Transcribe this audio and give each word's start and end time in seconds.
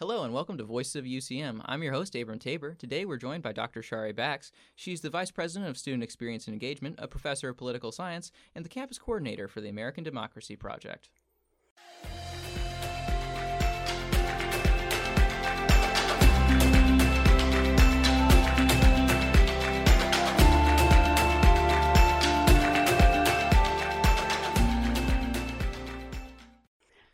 Hello 0.00 0.24
and 0.24 0.34
welcome 0.34 0.58
to 0.58 0.64
Voices 0.64 0.96
of 0.96 1.04
UCM. 1.04 1.60
I'm 1.66 1.84
your 1.84 1.92
host, 1.92 2.16
Abram 2.16 2.40
Tabor. 2.40 2.74
Today 2.74 3.04
we're 3.04 3.16
joined 3.16 3.44
by 3.44 3.52
Dr. 3.52 3.80
Shari 3.80 4.12
Bax. 4.12 4.50
She's 4.74 5.02
the 5.02 5.08
Vice 5.08 5.30
President 5.30 5.70
of 5.70 5.78
Student 5.78 6.02
Experience 6.02 6.48
and 6.48 6.52
Engagement, 6.52 6.96
a 6.98 7.06
professor 7.06 7.48
of 7.48 7.56
political 7.56 7.92
science, 7.92 8.32
and 8.56 8.64
the 8.64 8.68
campus 8.68 8.98
coordinator 8.98 9.46
for 9.46 9.60
the 9.60 9.68
American 9.68 10.02
Democracy 10.02 10.56
Project. 10.56 11.10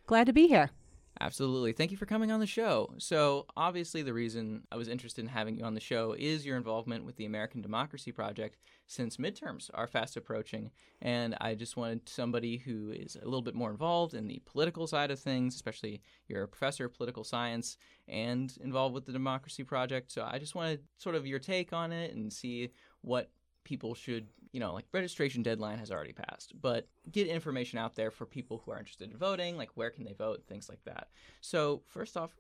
Glad 0.06 0.24
to 0.24 0.32
be 0.32 0.48
here. 0.48 0.70
Absolutely. 1.22 1.72
Thank 1.72 1.90
you 1.90 1.98
for 1.98 2.06
coming 2.06 2.32
on 2.32 2.40
the 2.40 2.46
show. 2.46 2.94
So, 2.96 3.44
obviously, 3.54 4.00
the 4.00 4.14
reason 4.14 4.62
I 4.72 4.76
was 4.76 4.88
interested 4.88 5.20
in 5.20 5.28
having 5.28 5.54
you 5.54 5.64
on 5.64 5.74
the 5.74 5.80
show 5.80 6.14
is 6.18 6.46
your 6.46 6.56
involvement 6.56 7.04
with 7.04 7.16
the 7.16 7.26
American 7.26 7.60
Democracy 7.60 8.10
Project 8.10 8.56
since 8.86 9.18
midterms 9.18 9.68
are 9.74 9.86
fast 9.86 10.16
approaching. 10.16 10.70
And 11.02 11.36
I 11.38 11.56
just 11.56 11.76
wanted 11.76 12.08
somebody 12.08 12.56
who 12.56 12.90
is 12.92 13.16
a 13.16 13.24
little 13.26 13.42
bit 13.42 13.54
more 13.54 13.70
involved 13.70 14.14
in 14.14 14.28
the 14.28 14.40
political 14.46 14.86
side 14.86 15.10
of 15.10 15.20
things, 15.20 15.54
especially 15.54 16.00
you're 16.26 16.44
a 16.44 16.48
professor 16.48 16.86
of 16.86 16.94
political 16.94 17.22
science 17.22 17.76
and 18.08 18.56
involved 18.62 18.94
with 18.94 19.04
the 19.04 19.12
Democracy 19.12 19.62
Project. 19.62 20.10
So, 20.10 20.26
I 20.26 20.38
just 20.38 20.54
wanted 20.54 20.80
sort 20.96 21.16
of 21.16 21.26
your 21.26 21.38
take 21.38 21.74
on 21.74 21.92
it 21.92 22.14
and 22.14 22.32
see 22.32 22.70
what 23.02 23.30
people 23.64 23.94
should, 23.94 24.26
you 24.52 24.60
know, 24.60 24.72
like 24.72 24.86
registration 24.92 25.42
deadline 25.42 25.78
has 25.78 25.90
already 25.90 26.12
passed, 26.12 26.52
but 26.60 26.88
get 27.10 27.26
information 27.26 27.78
out 27.78 27.94
there 27.94 28.10
for 28.10 28.26
people 28.26 28.62
who 28.64 28.72
are 28.72 28.78
interested 28.78 29.10
in 29.10 29.16
voting, 29.16 29.56
like 29.56 29.70
where 29.74 29.90
can 29.90 30.04
they 30.04 30.12
vote, 30.12 30.42
things 30.48 30.68
like 30.68 30.82
that. 30.84 31.08
So, 31.40 31.82
first 31.86 32.16
off, 32.16 32.34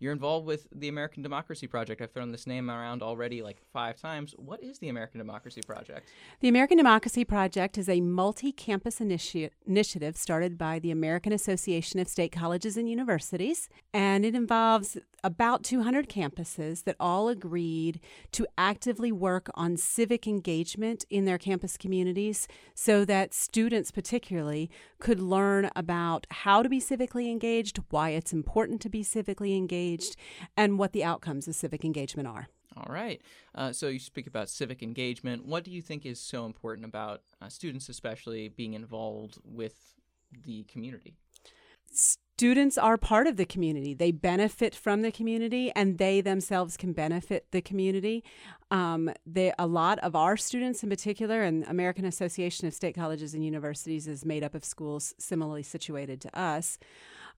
you're 0.00 0.12
involved 0.12 0.46
with 0.46 0.66
the 0.74 0.88
American 0.88 1.22
Democracy 1.22 1.66
Project. 1.66 2.00
I've 2.00 2.10
thrown 2.10 2.32
this 2.32 2.46
name 2.46 2.70
around 2.70 3.02
already 3.02 3.42
like 3.42 3.58
five 3.72 4.00
times. 4.00 4.34
What 4.38 4.62
is 4.62 4.78
the 4.78 4.88
American 4.88 5.18
Democracy 5.18 5.60
Project? 5.64 6.08
The 6.40 6.48
American 6.48 6.78
Democracy 6.78 7.24
Project 7.24 7.76
is 7.76 7.88
a 7.88 8.00
multi 8.00 8.50
campus 8.50 8.98
initi- 8.98 9.50
initiative 9.66 10.16
started 10.16 10.56
by 10.56 10.78
the 10.78 10.90
American 10.90 11.32
Association 11.32 12.00
of 12.00 12.08
State 12.08 12.32
Colleges 12.32 12.78
and 12.78 12.88
Universities, 12.88 13.68
and 13.92 14.24
it 14.24 14.34
involves 14.34 14.96
about 15.22 15.62
200 15.62 16.08
campuses 16.08 16.84
that 16.84 16.96
all 16.98 17.28
agreed 17.28 18.00
to 18.32 18.46
actively 18.56 19.12
work 19.12 19.50
on 19.54 19.76
civic 19.76 20.26
engagement 20.26 21.04
in 21.10 21.24
their 21.26 21.36
campus 21.38 21.76
communities 21.76 22.48
so 22.74 23.04
that 23.04 23.34
students, 23.34 23.90
particularly, 23.90 24.70
could 24.98 25.20
learn 25.20 25.70
about 25.76 26.26
how 26.30 26.62
to 26.62 26.68
be 26.68 26.80
civically 26.80 27.30
engaged, 27.30 27.80
why 27.90 28.10
it's 28.10 28.32
important 28.32 28.80
to 28.80 28.88
be 28.88 29.02
civically 29.02 29.56
engaged, 29.56 29.89
and 30.56 30.78
what 30.78 30.92
the 30.92 31.04
outcomes 31.04 31.48
of 31.48 31.54
civic 31.54 31.84
engagement 31.84 32.28
are. 32.28 32.48
All 32.76 32.92
right. 32.92 33.20
Uh, 33.54 33.72
so 33.72 33.88
you 33.88 33.98
speak 33.98 34.26
about 34.26 34.48
civic 34.48 34.82
engagement. 34.82 35.44
What 35.44 35.64
do 35.64 35.70
you 35.70 35.82
think 35.82 36.06
is 36.06 36.20
so 36.20 36.46
important 36.46 36.86
about 36.86 37.22
uh, 37.42 37.48
students, 37.48 37.88
especially 37.88 38.48
being 38.48 38.74
involved 38.74 39.38
with 39.44 39.94
the 40.44 40.62
community? 40.64 41.14
students 42.40 42.78
are 42.78 42.96
part 42.96 43.26
of 43.26 43.36
the 43.36 43.44
community. 43.44 43.92
They 43.92 44.12
benefit 44.12 44.74
from 44.74 45.02
the 45.02 45.12
community, 45.12 45.70
and 45.76 45.98
they 45.98 46.20
themselves 46.20 46.76
can 46.76 46.92
benefit 46.92 47.46
the 47.50 47.60
community. 47.60 48.24
Um, 48.70 49.10
they, 49.26 49.52
a 49.58 49.66
lot 49.66 49.98
of 49.98 50.16
our 50.16 50.36
students, 50.36 50.82
in 50.82 50.88
particular, 50.88 51.42
and 51.42 51.64
American 51.64 52.04
Association 52.04 52.66
of 52.66 52.74
State 52.74 52.94
Colleges 52.94 53.34
and 53.34 53.44
Universities 53.44 54.08
is 54.08 54.24
made 54.24 54.42
up 54.42 54.54
of 54.54 54.64
schools 54.64 55.14
similarly 55.18 55.62
situated 55.62 56.20
to 56.22 56.38
us. 56.38 56.78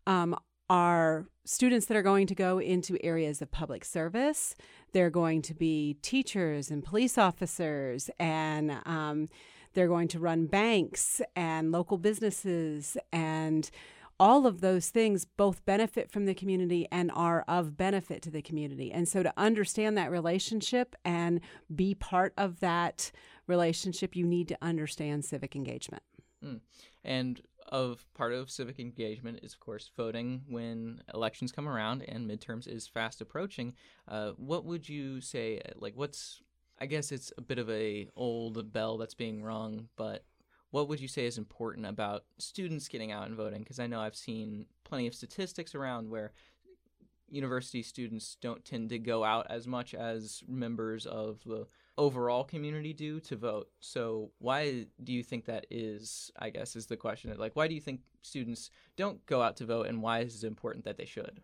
Um, 0.06 0.37
are 0.73 1.27
students 1.45 1.84
that 1.84 1.98
are 1.98 2.03
going 2.03 2.27
to 2.27 2.34
go 2.34 2.59
into 2.59 2.97
areas 3.05 3.42
of 3.42 3.51
public 3.51 3.84
service. 3.84 4.55
They're 4.92 5.11
going 5.11 5.42
to 5.42 5.55
be 5.55 5.98
teachers 6.01 6.70
and 6.70 6.83
police 6.83 7.19
officers, 7.19 8.09
and 8.19 8.78
um, 8.87 9.28
they're 9.75 9.87
going 9.87 10.09
to 10.09 10.19
run 10.19 10.47
banks 10.47 11.21
and 11.37 11.72
local 11.72 11.99
businesses 11.99 12.97
and 13.12 13.71
all 14.19 14.47
of 14.47 14.62
those 14.62 14.88
things 14.88 15.27
both 15.27 15.62
benefit 15.66 16.11
from 16.11 16.25
the 16.25 16.34
community 16.34 16.88
and 16.91 17.11
are 17.12 17.44
of 17.47 17.77
benefit 17.77 18.22
to 18.22 18.31
the 18.31 18.41
community. 18.41 18.91
And 18.91 19.06
so 19.06 19.22
to 19.22 19.32
understand 19.37 19.99
that 19.99 20.11
relationship 20.11 20.97
and 21.05 21.41
be 21.75 21.94
part 21.94 22.32
of 22.38 22.61
that 22.61 23.12
relationship, 23.47 24.16
you 24.16 24.25
need 24.25 24.49
to 24.49 24.59
understand 24.62 25.27
civic 25.27 25.55
engagement. 25.55 26.03
Mm. 26.43 26.61
And 27.05 27.41
of 27.72 28.05
part 28.12 28.34
of 28.34 28.50
civic 28.50 28.78
engagement 28.78 29.41
is, 29.43 29.55
of 29.55 29.60
course, 29.60 29.91
voting 29.97 30.43
when 30.47 31.03
elections 31.12 31.50
come 31.50 31.66
around 31.66 32.03
and 32.03 32.31
midterms 32.31 32.69
is 32.69 32.87
fast 32.87 33.22
approaching. 33.22 33.72
Uh, 34.06 34.33
what 34.37 34.66
would 34.66 34.88
you 34.88 35.22
say? 35.22 35.60
Like, 35.77 35.94
what's 35.97 36.43
I 36.78 36.87
guess 36.87 37.11
it's 37.11 37.32
a 37.38 37.41
bit 37.41 37.59
of 37.59 37.71
a 37.71 38.09
old 38.15 38.72
bell 38.72 38.99
that's 38.99 39.15
being 39.15 39.43
rung, 39.43 39.88
but 39.97 40.25
what 40.71 40.88
would 40.88 41.00
you 41.00 41.09
say 41.09 41.27
is 41.27 41.38
important 41.38 41.87
about 41.87 42.25
students 42.38 42.88
getting 42.88 43.11
out 43.11 43.27
and 43.27 43.37
voting? 43.37 43.61
Because 43.61 43.78
I 43.78 43.87
know 43.87 44.00
I've 44.00 44.16
seen 44.16 44.66
plenty 44.84 45.06
of 45.06 45.15
statistics 45.15 45.75
around 45.75 46.11
where 46.11 46.32
university 47.28 47.82
students 47.82 48.37
don't 48.41 48.65
tend 48.65 48.91
to 48.91 48.99
go 48.99 49.25
out 49.25 49.47
as 49.49 49.66
much 49.66 49.94
as 49.94 50.43
members 50.47 51.06
of 51.06 51.41
the 51.47 51.66
overall 51.98 52.44
community 52.44 52.92
do 52.92 53.20
to 53.20 53.36
vote. 53.36 53.69
So 53.80 54.30
why 54.38 54.86
do 55.03 55.12
you 55.12 55.22
think 55.22 55.44
that 55.47 55.66
is? 55.70 56.30
I 56.38 56.50
guess 56.50 56.76
is 56.76 56.86
the 56.86 56.97
question. 56.97 57.34
Like, 57.38 57.56
why 57.56 57.69
do 57.69 57.75
you 57.75 57.80
think 57.80 58.00
students 58.22 58.70
don't 58.97 59.25
go 59.26 59.42
out 59.42 59.56
to 59.58 59.66
vote, 59.66 59.86
and 59.86 60.02
why 60.02 60.20
is 60.20 60.42
it 60.42 60.47
important 60.47 60.84
that 60.84 60.97
they 60.97 61.04
should? 61.04 61.41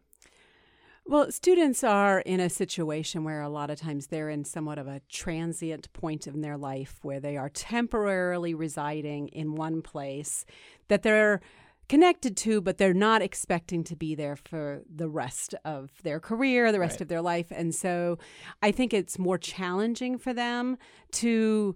Well, 1.06 1.32
students 1.32 1.82
are 1.82 2.20
in 2.20 2.38
a 2.38 2.50
situation 2.50 3.24
where 3.24 3.40
a 3.40 3.48
lot 3.48 3.70
of 3.70 3.80
times 3.80 4.08
they're 4.08 4.28
in 4.28 4.44
somewhat 4.44 4.76
of 4.76 4.86
a 4.86 5.00
transient 5.08 5.90
point 5.94 6.26
in 6.26 6.42
their 6.42 6.58
life 6.58 6.98
where 7.00 7.18
they 7.18 7.38
are 7.38 7.48
temporarily 7.48 8.52
residing 8.52 9.28
in 9.28 9.54
one 9.54 9.80
place 9.80 10.44
that 10.88 11.02
they're 11.02 11.40
connected 11.88 12.36
to, 12.38 12.60
but 12.60 12.78
they're 12.78 12.94
not 12.94 13.22
expecting 13.22 13.82
to 13.84 13.96
be 13.96 14.14
there 14.14 14.36
for 14.36 14.82
the 14.94 15.08
rest 15.08 15.54
of 15.64 15.90
their 16.02 16.20
career, 16.20 16.70
the 16.70 16.80
rest 16.80 16.94
right. 16.94 17.00
of 17.02 17.08
their 17.08 17.22
life. 17.22 17.46
And 17.50 17.74
so 17.74 18.18
I 18.62 18.72
think 18.72 18.92
it's 18.92 19.18
more 19.18 19.38
challenging 19.38 20.18
for 20.18 20.32
them 20.32 20.76
to 21.12 21.74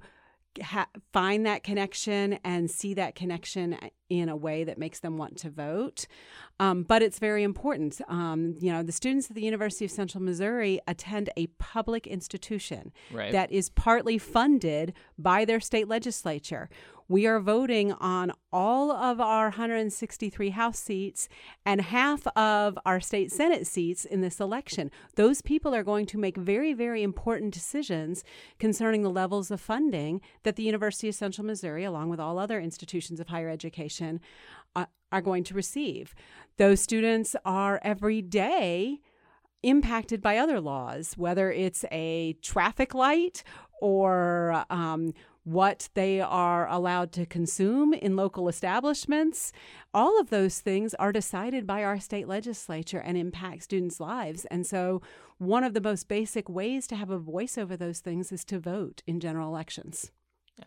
ha- 0.60 0.88
find 1.12 1.46
that 1.46 1.62
connection 1.62 2.38
and 2.44 2.70
see 2.70 2.94
that 2.94 3.14
connection 3.14 3.78
in 4.10 4.28
a 4.28 4.36
way 4.36 4.64
that 4.64 4.76
makes 4.76 5.00
them 5.00 5.16
want 5.16 5.38
to 5.38 5.50
vote. 5.50 6.06
Um, 6.60 6.82
but 6.82 7.02
it's 7.02 7.18
very 7.18 7.42
important. 7.42 8.00
Um, 8.08 8.56
you 8.60 8.70
know, 8.70 8.82
the 8.82 8.92
students 8.92 9.30
at 9.30 9.36
the 9.36 9.42
University 9.42 9.84
of 9.86 9.90
Central 9.90 10.22
Missouri 10.22 10.80
attend 10.86 11.30
a 11.36 11.46
public 11.58 12.06
institution 12.06 12.92
right. 13.10 13.32
that 13.32 13.50
is 13.50 13.70
partly 13.70 14.18
funded 14.18 14.92
by 15.18 15.44
their 15.44 15.60
state 15.60 15.88
legislature. 15.88 16.68
We 17.12 17.26
are 17.26 17.40
voting 17.40 17.92
on 17.92 18.32
all 18.54 18.90
of 18.90 19.20
our 19.20 19.50
163 19.50 20.48
House 20.48 20.78
seats 20.78 21.28
and 21.66 21.82
half 21.82 22.26
of 22.28 22.78
our 22.86 23.00
state 23.00 23.30
Senate 23.30 23.66
seats 23.66 24.06
in 24.06 24.22
this 24.22 24.40
election. 24.40 24.90
Those 25.14 25.42
people 25.42 25.74
are 25.74 25.82
going 25.82 26.06
to 26.06 26.16
make 26.16 26.38
very, 26.38 26.72
very 26.72 27.02
important 27.02 27.52
decisions 27.52 28.24
concerning 28.58 29.02
the 29.02 29.10
levels 29.10 29.50
of 29.50 29.60
funding 29.60 30.22
that 30.44 30.56
the 30.56 30.62
University 30.62 31.06
of 31.06 31.14
Central 31.14 31.46
Missouri, 31.46 31.84
along 31.84 32.08
with 32.08 32.18
all 32.18 32.38
other 32.38 32.58
institutions 32.58 33.20
of 33.20 33.28
higher 33.28 33.50
education, 33.50 34.18
uh, 34.74 34.86
are 35.12 35.20
going 35.20 35.44
to 35.44 35.52
receive. 35.52 36.14
Those 36.56 36.80
students 36.80 37.36
are 37.44 37.78
every 37.82 38.22
day 38.22 39.00
impacted 39.62 40.22
by 40.22 40.38
other 40.38 40.62
laws, 40.62 41.12
whether 41.18 41.52
it's 41.52 41.84
a 41.92 42.38
traffic 42.40 42.94
light 42.94 43.44
or 43.82 44.64
um, 44.70 45.12
what 45.44 45.88
they 45.94 46.20
are 46.20 46.68
allowed 46.68 47.12
to 47.12 47.26
consume 47.26 47.92
in 47.92 48.16
local 48.16 48.48
establishments. 48.48 49.52
All 49.92 50.20
of 50.20 50.30
those 50.30 50.60
things 50.60 50.94
are 50.94 51.12
decided 51.12 51.66
by 51.66 51.82
our 51.82 51.98
state 51.98 52.28
legislature 52.28 53.00
and 53.00 53.16
impact 53.16 53.64
students' 53.64 54.00
lives. 54.00 54.44
And 54.46 54.66
so, 54.66 55.02
one 55.38 55.64
of 55.64 55.74
the 55.74 55.80
most 55.80 56.06
basic 56.06 56.48
ways 56.48 56.86
to 56.86 56.96
have 56.96 57.10
a 57.10 57.18
voice 57.18 57.58
over 57.58 57.76
those 57.76 57.98
things 57.98 58.30
is 58.30 58.44
to 58.44 58.60
vote 58.60 59.02
in 59.06 59.18
general 59.18 59.48
elections. 59.48 60.12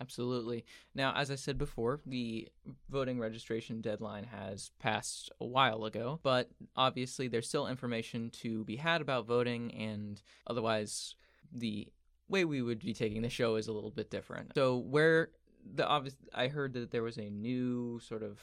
Absolutely. 0.01 0.65
Now, 0.93 1.13
as 1.15 1.31
I 1.31 1.35
said 1.35 1.57
before, 1.57 2.01
the 2.05 2.49
voting 2.89 3.19
registration 3.19 3.81
deadline 3.81 4.25
has 4.25 4.71
passed 4.79 5.31
a 5.39 5.45
while 5.45 5.85
ago, 5.85 6.19
but 6.23 6.49
obviously 6.75 7.27
there's 7.27 7.47
still 7.47 7.67
information 7.67 8.29
to 8.41 8.65
be 8.65 8.75
had 8.75 9.01
about 9.01 9.27
voting, 9.27 9.73
and 9.73 10.21
otherwise, 10.47 11.15
the 11.53 11.87
way 12.29 12.45
we 12.45 12.61
would 12.61 12.79
be 12.79 12.93
taking 12.93 13.21
the 13.21 13.29
show 13.29 13.55
is 13.55 13.67
a 13.67 13.71
little 13.71 13.91
bit 13.91 14.09
different. 14.09 14.53
So 14.55 14.77
where 14.77 15.29
the 15.73 15.85
obvious, 15.87 16.15
I 16.33 16.47
heard 16.47 16.73
that 16.73 16.91
there 16.91 17.03
was 17.03 17.17
a 17.17 17.29
new 17.29 17.99
sort 17.99 18.23
of 18.23 18.39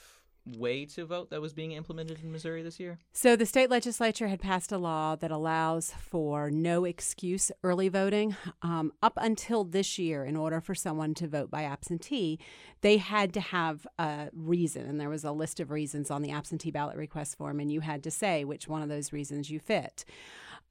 way 0.47 0.85
to 0.85 1.05
vote 1.05 1.31
that 1.31 1.41
was 1.41 1.53
being 1.53 1.73
implemented 1.73 2.19
in 2.23 2.33
Missouri 2.33 2.63
this 2.63 2.81
year? 2.81 2.99
So, 3.13 3.37
the 3.37 3.47
state 3.47 3.71
legislature 3.71 4.29
had 4.29 4.41
passed 4.41 4.73
a 4.73 4.79
law 4.79 5.17
that 5.17 5.31
allows 5.31 5.93
for 5.93 6.51
no 6.51 6.85
excuse 6.85 7.51
early 7.63 7.89
voting. 7.89 8.37
Um, 8.63 8.93
up 9.03 9.15
until 9.17 9.65
this 9.65 9.99
year, 9.99 10.25
in 10.25 10.37
order 10.37 10.61
for 10.61 10.75
someone 10.75 11.15
to 11.15 11.29
vote 11.29 11.51
by 11.51 11.65
absentee, 11.65 12.39
they 12.81 12.97
had 12.97 13.33
to 13.35 13.41
have 13.41 13.87
a 13.99 14.31
reason, 14.33 14.87
and 14.87 15.01
there 15.01 15.09
was 15.09 15.25
a 15.25 15.33
list 15.33 15.61
of 15.61 15.71
reasons 15.71 16.11
on 16.11 16.23
the 16.23 16.31
absentee 16.31 16.71
ballot 16.71 16.97
request 16.97 17.37
form, 17.37 17.61
and 17.61 17.71
you 17.71 17.81
had 17.81 18.03
to 18.03 18.11
say 18.11 18.45
which 18.45 18.69
one 18.69 18.83
of 18.83 18.89
those 18.89 19.13
reasons 19.13 19.51
you 19.51 19.61
fit. 19.61 20.05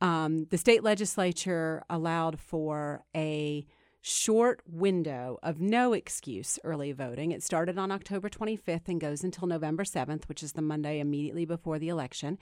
Um, 0.02 0.46
the 0.50 0.58
state 0.58 0.84
legislature 0.84 1.84
allowed 1.90 2.40
for 2.40 3.04
a 3.16 3.66
short 4.02 4.64
window 4.66 5.38
of 5.44 5.62
no 5.62 5.94
excuse 5.94 6.58
early 6.64 6.92
voting. 6.92 7.32
It 7.32 7.44
started 7.44 7.78
on 7.78 7.92
October 7.92 8.30
25th 8.30 8.88
and 8.88 9.00
goes 9.00 9.24
until 9.24 9.48
November 9.48 9.84
7th, 9.84 10.28
which 10.28 10.42
is 10.42 10.54
the 10.54 10.62
Monday 10.64 11.00
immediately 11.00 11.46
before 11.46 11.78
the 11.78 11.90
election. 11.90 12.40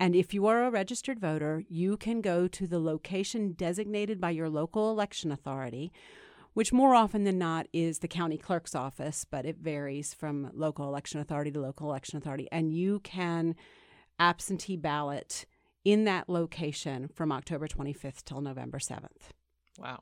And 0.00 0.16
if 0.16 0.32
you 0.32 0.46
are 0.46 0.64
a 0.64 0.70
registered 0.70 1.20
voter, 1.20 1.64
you 1.68 1.98
can 1.98 2.22
go 2.22 2.48
to 2.48 2.66
the 2.66 2.80
location 2.80 3.52
designated 3.52 4.20
by 4.20 4.30
your 4.30 4.48
local 4.48 4.90
election 4.90 5.30
authority. 5.30 5.92
Which 6.54 6.72
more 6.72 6.94
often 6.94 7.24
than 7.24 7.38
not 7.38 7.66
is 7.72 8.00
the 8.00 8.08
county 8.08 8.36
clerk's 8.36 8.74
office, 8.74 9.24
but 9.24 9.46
it 9.46 9.56
varies 9.56 10.12
from 10.12 10.50
local 10.52 10.86
election 10.86 11.18
authority 11.18 11.50
to 11.50 11.60
local 11.60 11.88
election 11.88 12.18
authority. 12.18 12.46
And 12.52 12.74
you 12.74 13.00
can 13.00 13.54
absentee 14.18 14.76
ballot 14.76 15.46
in 15.84 16.04
that 16.04 16.28
location 16.28 17.08
from 17.08 17.32
October 17.32 17.66
25th 17.66 18.24
till 18.24 18.40
November 18.40 18.78
7th. 18.78 19.30
Wow. 19.78 20.00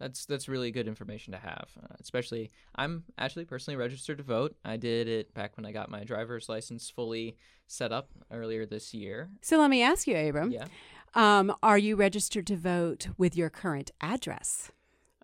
That's 0.00 0.26
that's 0.26 0.48
really 0.48 0.72
good 0.72 0.88
information 0.88 1.32
to 1.34 1.38
have. 1.38 1.68
Uh, 1.80 1.94
especially, 2.00 2.50
I'm 2.74 3.04
actually 3.16 3.44
personally 3.44 3.76
registered 3.76 4.18
to 4.18 4.24
vote. 4.24 4.56
I 4.64 4.76
did 4.76 5.06
it 5.06 5.32
back 5.34 5.56
when 5.56 5.64
I 5.64 5.70
got 5.70 5.88
my 5.88 6.02
driver's 6.02 6.48
license 6.48 6.90
fully 6.90 7.36
set 7.68 7.92
up 7.92 8.10
earlier 8.30 8.66
this 8.66 8.92
year. 8.92 9.30
So 9.40 9.56
let 9.58 9.70
me 9.70 9.82
ask 9.82 10.08
you, 10.08 10.16
Abram. 10.16 10.50
Yeah. 10.50 10.66
Um, 11.14 11.54
are 11.62 11.78
you 11.78 11.94
registered 11.94 12.46
to 12.48 12.56
vote 12.56 13.08
with 13.16 13.36
your 13.36 13.50
current 13.50 13.92
address? 14.00 14.72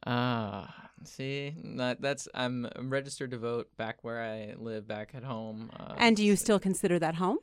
Ah, 0.06 0.72
see, 1.04 1.54
that, 1.76 2.00
that's 2.00 2.28
I'm, 2.32 2.68
I'm 2.76 2.90
registered 2.90 3.32
to 3.32 3.38
vote 3.38 3.76
back 3.76 4.02
where 4.02 4.22
I 4.22 4.54
live, 4.56 4.86
back 4.86 5.14
at 5.14 5.24
home. 5.24 5.70
Uh, 5.78 5.94
and 5.98 6.16
do 6.16 6.24
you 6.24 6.36
still 6.36 6.60
consider 6.60 6.98
that 7.00 7.16
home? 7.16 7.38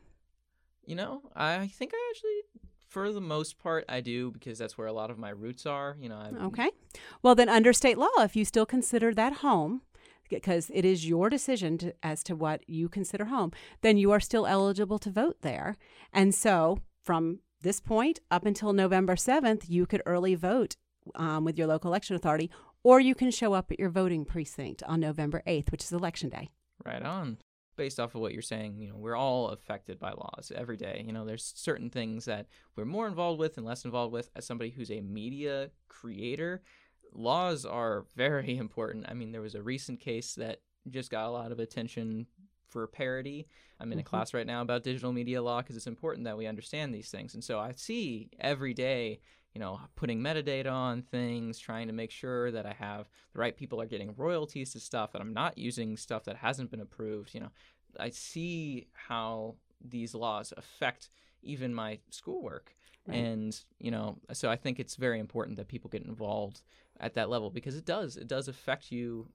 You 0.87 0.95
know, 0.95 1.21
I 1.35 1.67
think 1.67 1.91
I 1.93 2.11
actually, 2.11 2.63
for 2.87 3.11
the 3.11 3.21
most 3.21 3.59
part, 3.59 3.83
I 3.89 3.99
do 3.99 4.31
because 4.31 4.57
that's 4.57 4.77
where 4.77 4.87
a 4.87 4.93
lot 4.93 5.11
of 5.11 5.19
my 5.19 5.29
roots 5.29 5.65
are. 5.65 5.97
You 5.99 6.07
know, 6.07 6.15
I'm, 6.15 6.37
Okay. 6.47 6.71
Well, 7.21 7.35
then, 7.35 7.49
under 7.49 7.73
state 7.73 7.97
law, 7.97 8.07
if 8.19 8.35
you 8.37 8.45
still 8.45 8.65
consider 8.65 9.13
that 9.13 9.33
home, 9.33 9.81
because 10.29 10.71
it 10.73 10.85
is 10.85 11.07
your 11.07 11.29
decision 11.29 11.77
to, 11.79 11.93
as 12.01 12.23
to 12.23 12.35
what 12.35 12.67
you 12.69 12.87
consider 12.87 13.25
home, 13.25 13.51
then 13.81 13.97
you 13.97 14.11
are 14.11 14.21
still 14.21 14.47
eligible 14.47 14.97
to 14.99 15.11
vote 15.11 15.37
there. 15.41 15.75
And 16.13 16.33
so, 16.33 16.79
from 17.03 17.39
this 17.61 17.81
point 17.81 18.19
up 18.31 18.45
until 18.45 18.71
November 18.71 19.15
7th, 19.15 19.65
you 19.67 19.85
could 19.85 20.01
early 20.05 20.35
vote 20.35 20.77
um, 21.15 21.43
with 21.43 21.57
your 21.57 21.67
local 21.67 21.91
election 21.91 22.15
authority, 22.15 22.49
or 22.83 23.01
you 23.01 23.13
can 23.13 23.29
show 23.31 23.51
up 23.53 23.71
at 23.71 23.79
your 23.79 23.89
voting 23.89 24.23
precinct 24.23 24.83
on 24.83 25.01
November 25.01 25.43
8th, 25.45 25.71
which 25.71 25.83
is 25.83 25.91
election 25.91 26.29
day. 26.29 26.49
Right 26.85 27.03
on. 27.03 27.39
Based 27.77 27.99
off 27.99 28.15
of 28.15 28.21
what 28.21 28.33
you're 28.33 28.41
saying, 28.41 28.81
you 28.81 28.89
know, 28.89 28.97
we're 28.97 29.15
all 29.15 29.49
affected 29.49 29.99
by 29.99 30.11
laws 30.11 30.51
every 30.53 30.75
day. 30.77 31.03
You 31.05 31.13
know, 31.13 31.25
there's 31.25 31.53
certain 31.55 31.89
things 31.89 32.25
that 32.25 32.47
we're 32.75 32.85
more 32.85 33.07
involved 33.07 33.39
with 33.39 33.55
and 33.57 33.65
less 33.65 33.85
involved 33.85 34.11
with. 34.11 34.29
As 34.35 34.45
somebody 34.45 34.71
who's 34.71 34.91
a 34.91 34.99
media 35.01 35.69
creator, 35.87 36.63
laws 37.13 37.65
are 37.65 38.05
very 38.15 38.57
important. 38.57 39.05
I 39.07 39.13
mean, 39.13 39.31
there 39.31 39.41
was 39.41 39.55
a 39.55 39.61
recent 39.63 39.99
case 39.99 40.35
that 40.35 40.61
just 40.89 41.11
got 41.11 41.27
a 41.27 41.31
lot 41.31 41.51
of 41.51 41.59
attention 41.59 42.25
for 42.67 42.85
parody. 42.87 43.47
I'm 43.79 43.91
in 43.93 43.99
a 43.99 44.01
Mhm. 44.01 44.05
class 44.05 44.33
right 44.33 44.45
now 44.47 44.61
about 44.61 44.83
digital 44.83 45.13
media 45.13 45.41
law 45.41 45.61
because 45.61 45.77
it's 45.77 45.87
important 45.87 46.25
that 46.25 46.37
we 46.37 46.47
understand 46.47 46.93
these 46.93 47.09
things. 47.09 47.33
And 47.33 47.43
so 47.43 47.59
I 47.59 47.71
see 47.71 48.29
every 48.39 48.73
day, 48.73 49.19
you 49.57 49.59
know, 49.63 49.79
putting 49.95 50.19
metadata 50.19 50.71
on 50.71 51.01
things, 51.01 51.57
trying 51.57 51.87
to 51.87 51.93
make 51.93 52.11
sure 52.11 52.51
that 52.51 52.67
I 52.67 52.73
have 52.73 53.09
the 53.33 53.39
right 53.39 53.57
people 53.57 53.81
are 53.81 53.87
getting 53.87 54.13
royalties 54.15 54.73
to 54.73 54.79
stuff, 54.79 55.13
that 55.13 55.19
I'm 55.19 55.33
not 55.33 55.57
using 55.57 55.97
stuff 55.97 56.25
that 56.25 56.35
hasn't 56.35 56.69
been 56.69 56.79
approved. 56.79 57.33
You 57.33 57.39
know, 57.39 57.49
I 57.99 58.11
see 58.11 58.85
how 58.93 59.55
these 59.83 60.13
laws 60.13 60.53
affect 60.55 61.09
even 61.41 61.73
my 61.73 61.97
schoolwork. 62.11 62.75
Right. 63.07 63.17
And, 63.17 63.59
you 63.79 63.89
know, 63.89 64.19
so 64.31 64.47
I 64.47 64.57
think 64.57 64.79
it's 64.79 64.95
very 64.95 65.19
important 65.19 65.57
that 65.57 65.67
people 65.67 65.89
get 65.89 66.05
involved 66.05 66.61
at 66.99 67.15
that 67.15 67.27
level 67.27 67.49
because 67.49 67.75
it 67.75 67.85
does. 67.85 68.15
It 68.15 68.27
does 68.27 68.47
affect 68.47 68.91
you 68.91 69.27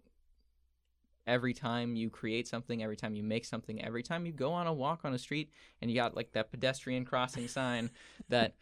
every 1.26 1.52
time 1.52 1.96
you 1.96 2.10
create 2.10 2.46
something, 2.46 2.80
every 2.80 2.96
time 2.96 3.16
you 3.16 3.24
make 3.24 3.44
something, 3.44 3.84
every 3.84 4.04
time 4.04 4.24
you 4.24 4.30
go 4.30 4.52
on 4.52 4.68
a 4.68 4.72
walk 4.72 5.00
on 5.02 5.14
a 5.14 5.18
street 5.18 5.50
and 5.80 5.90
you 5.90 5.96
got 5.96 6.14
like 6.14 6.30
that 6.30 6.52
pedestrian 6.52 7.04
crossing 7.04 7.48
sign 7.48 7.90
that 8.28 8.54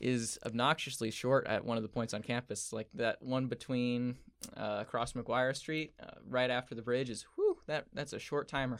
is 0.00 0.38
obnoxiously 0.44 1.10
short 1.10 1.46
at 1.46 1.64
one 1.64 1.76
of 1.76 1.82
the 1.82 1.88
points 1.88 2.14
on 2.14 2.22
campus, 2.22 2.72
like 2.72 2.88
that 2.94 3.22
one 3.22 3.46
between 3.46 4.16
uh, 4.56 4.78
across 4.80 5.12
McGuire 5.12 5.56
Street, 5.56 5.94
uh, 6.02 6.12
right 6.28 6.50
after 6.50 6.74
the 6.74 6.82
bridge 6.82 7.10
is 7.10 7.24
whew, 7.34 7.56
that 7.66 7.86
that's 7.92 8.12
a 8.12 8.18
short 8.18 8.48
timer. 8.48 8.78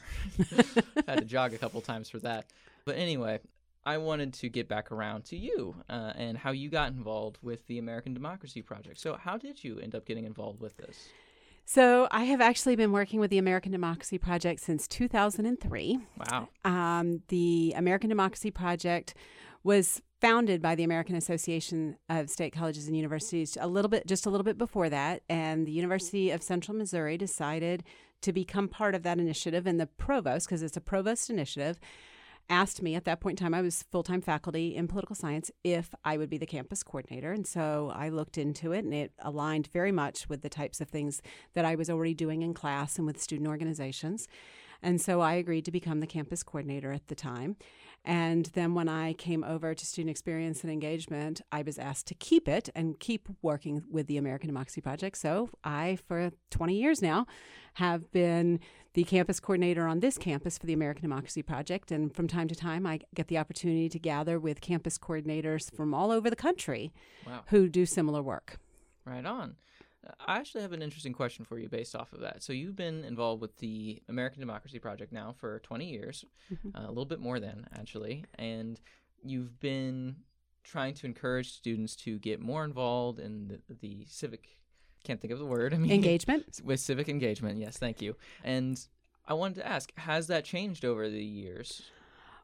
Had 1.07 1.19
to 1.19 1.25
jog 1.25 1.53
a 1.53 1.57
couple 1.57 1.81
times 1.81 2.09
for 2.09 2.19
that. 2.19 2.45
But 2.85 2.97
anyway, 2.97 3.39
I 3.85 3.97
wanted 3.97 4.33
to 4.35 4.49
get 4.49 4.67
back 4.67 4.91
around 4.91 5.25
to 5.25 5.37
you 5.37 5.75
uh, 5.89 6.13
and 6.15 6.37
how 6.37 6.51
you 6.51 6.69
got 6.69 6.91
involved 6.91 7.37
with 7.43 7.65
the 7.67 7.77
American 7.77 8.13
Democracy 8.13 8.61
Project. 8.61 8.99
So, 8.99 9.15
how 9.15 9.37
did 9.37 9.63
you 9.63 9.79
end 9.79 9.93
up 9.93 10.05
getting 10.05 10.25
involved 10.25 10.59
with 10.59 10.75
this? 10.77 11.09
So, 11.65 12.07
I 12.09 12.23
have 12.25 12.41
actually 12.41 12.75
been 12.75 12.91
working 12.91 13.19
with 13.19 13.29
the 13.29 13.37
American 13.37 13.71
Democracy 13.71 14.17
Project 14.17 14.59
since 14.61 14.87
2003. 14.87 15.99
Wow. 16.31 16.49
Um, 16.63 17.21
the 17.27 17.73
American 17.75 18.09
Democracy 18.09 18.49
Project 18.49 19.13
was 19.65 19.99
founded 20.21 20.61
by 20.61 20.75
the 20.75 20.83
American 20.83 21.15
Association 21.15 21.97
of 22.07 22.29
State 22.29 22.53
Colleges 22.53 22.87
and 22.87 22.95
Universities 22.95 23.57
a 23.59 23.67
little 23.67 23.89
bit, 23.89 24.05
just 24.05 24.27
a 24.27 24.29
little 24.29 24.43
bit 24.43 24.59
before 24.59 24.89
that, 24.89 25.23
and 25.27 25.65
the 25.65 25.71
University 25.71 26.29
of 26.29 26.43
Central 26.43 26.77
Missouri 26.77 27.17
decided 27.17 27.83
to 28.21 28.31
become 28.31 28.67
part 28.67 28.93
of 28.93 29.01
that 29.01 29.17
initiative. 29.17 29.65
And 29.65 29.79
the 29.79 29.87
provost, 29.87 30.47
because 30.47 30.61
it's 30.61 30.77
a 30.77 30.81
provost 30.81 31.31
initiative, 31.31 31.79
asked 32.47 32.83
me 32.83 32.93
at 32.93 33.05
that 33.05 33.19
point 33.19 33.39
in 33.39 33.43
time, 33.43 33.55
I 33.55 33.61
was 33.63 33.83
full 33.91 34.03
time 34.03 34.21
faculty 34.21 34.75
in 34.75 34.87
political 34.87 35.15
science, 35.15 35.49
if 35.63 35.95
I 36.05 36.17
would 36.17 36.29
be 36.29 36.37
the 36.37 36.45
campus 36.45 36.83
coordinator. 36.83 37.31
And 37.31 37.47
so 37.47 37.91
I 37.95 38.09
looked 38.09 38.37
into 38.37 38.71
it, 38.71 38.85
and 38.85 38.93
it 38.93 39.13
aligned 39.17 39.69
very 39.73 39.91
much 39.91 40.29
with 40.29 40.43
the 40.43 40.49
types 40.49 40.79
of 40.79 40.89
things 40.89 41.23
that 41.55 41.65
I 41.65 41.73
was 41.73 41.89
already 41.89 42.13
doing 42.13 42.43
in 42.43 42.53
class 42.53 42.97
and 42.97 43.07
with 43.07 43.19
student 43.19 43.49
organizations. 43.49 44.27
And 44.81 44.99
so 45.01 45.21
I 45.21 45.33
agreed 45.33 45.65
to 45.65 45.71
become 45.71 45.99
the 45.99 46.07
campus 46.07 46.43
coordinator 46.43 46.91
at 46.91 47.07
the 47.07 47.15
time. 47.15 47.55
And 48.07 48.45
then 48.53 48.75
when 48.75 48.87
I 48.87 49.13
came 49.13 49.43
over 49.43 49.73
to 49.73 49.85
student 49.85 50.11
experience 50.11 50.61
and 50.63 50.71
engagement, 50.71 51.41
I 51.51 51.63
was 51.63 51.79
asked 51.79 52.05
to 52.07 52.13
keep 52.13 52.47
it 52.47 52.69
and 52.75 52.99
keep 52.99 53.27
working 53.41 53.83
with 53.89 54.05
the 54.05 54.17
American 54.17 54.47
Democracy 54.47 54.79
Project. 54.79 55.17
So 55.17 55.49
I, 55.63 55.97
for 56.07 56.31
20 56.51 56.75
years 56.75 57.01
now, 57.01 57.25
have 57.75 58.11
been 58.11 58.59
the 58.93 59.03
campus 59.05 59.39
coordinator 59.39 59.87
on 59.87 60.01
this 60.01 60.19
campus 60.19 60.57
for 60.59 60.67
the 60.67 60.73
American 60.73 61.01
Democracy 61.01 61.41
Project. 61.41 61.91
And 61.91 62.15
from 62.15 62.27
time 62.27 62.47
to 62.47 62.55
time, 62.55 62.85
I 62.85 62.99
get 63.15 63.27
the 63.27 63.39
opportunity 63.39 63.89
to 63.89 63.97
gather 63.97 64.39
with 64.39 64.61
campus 64.61 64.99
coordinators 64.99 65.75
from 65.75 65.93
all 65.95 66.11
over 66.11 66.29
the 66.29 66.35
country 66.35 66.93
Wow. 67.25 67.41
who 67.47 67.67
do 67.67 67.87
similar 67.87 68.21
work. 68.21 68.59
Right 69.03 69.25
on. 69.25 69.55
I 70.19 70.37
actually 70.37 70.61
have 70.61 70.73
an 70.73 70.81
interesting 70.81 71.13
question 71.13 71.45
for 71.45 71.57
you 71.59 71.67
based 71.69 71.95
off 71.95 72.13
of 72.13 72.19
that. 72.21 72.43
So, 72.43 72.53
you've 72.53 72.75
been 72.75 73.03
involved 73.03 73.41
with 73.41 73.57
the 73.57 74.01
American 74.09 74.39
Democracy 74.39 74.79
Project 74.79 75.11
now 75.11 75.33
for 75.37 75.59
20 75.59 75.89
years, 75.89 76.25
Mhm. 76.51 76.75
uh, 76.75 76.87
a 76.87 76.89
little 76.89 77.05
bit 77.05 77.19
more 77.19 77.39
than 77.39 77.67
actually, 77.73 78.25
and 78.35 78.79
you've 79.23 79.59
been 79.59 80.17
trying 80.63 80.93
to 80.95 81.05
encourage 81.05 81.51
students 81.51 81.95
to 81.95 82.17
get 82.19 82.39
more 82.39 82.63
involved 82.63 83.19
in 83.19 83.47
the, 83.47 83.73
the 83.81 84.05
civic, 84.07 84.47
can't 85.03 85.21
think 85.21 85.31
of 85.33 85.39
the 85.39 85.45
word, 85.45 85.73
I 85.73 85.77
mean, 85.77 85.91
Engagement? 85.91 86.59
with 86.63 86.79
civic 86.79 87.07
engagement. 87.09 87.59
Yes, 87.59 87.77
thank 87.77 88.01
you. 88.01 88.15
And 88.43 88.83
I 89.27 89.33
wanted 89.33 89.55
to 89.55 89.67
ask, 89.67 89.91
has 89.97 90.27
that 90.27 90.43
changed 90.45 90.83
over 90.85 91.09
the 91.09 91.23
years? 91.23 91.83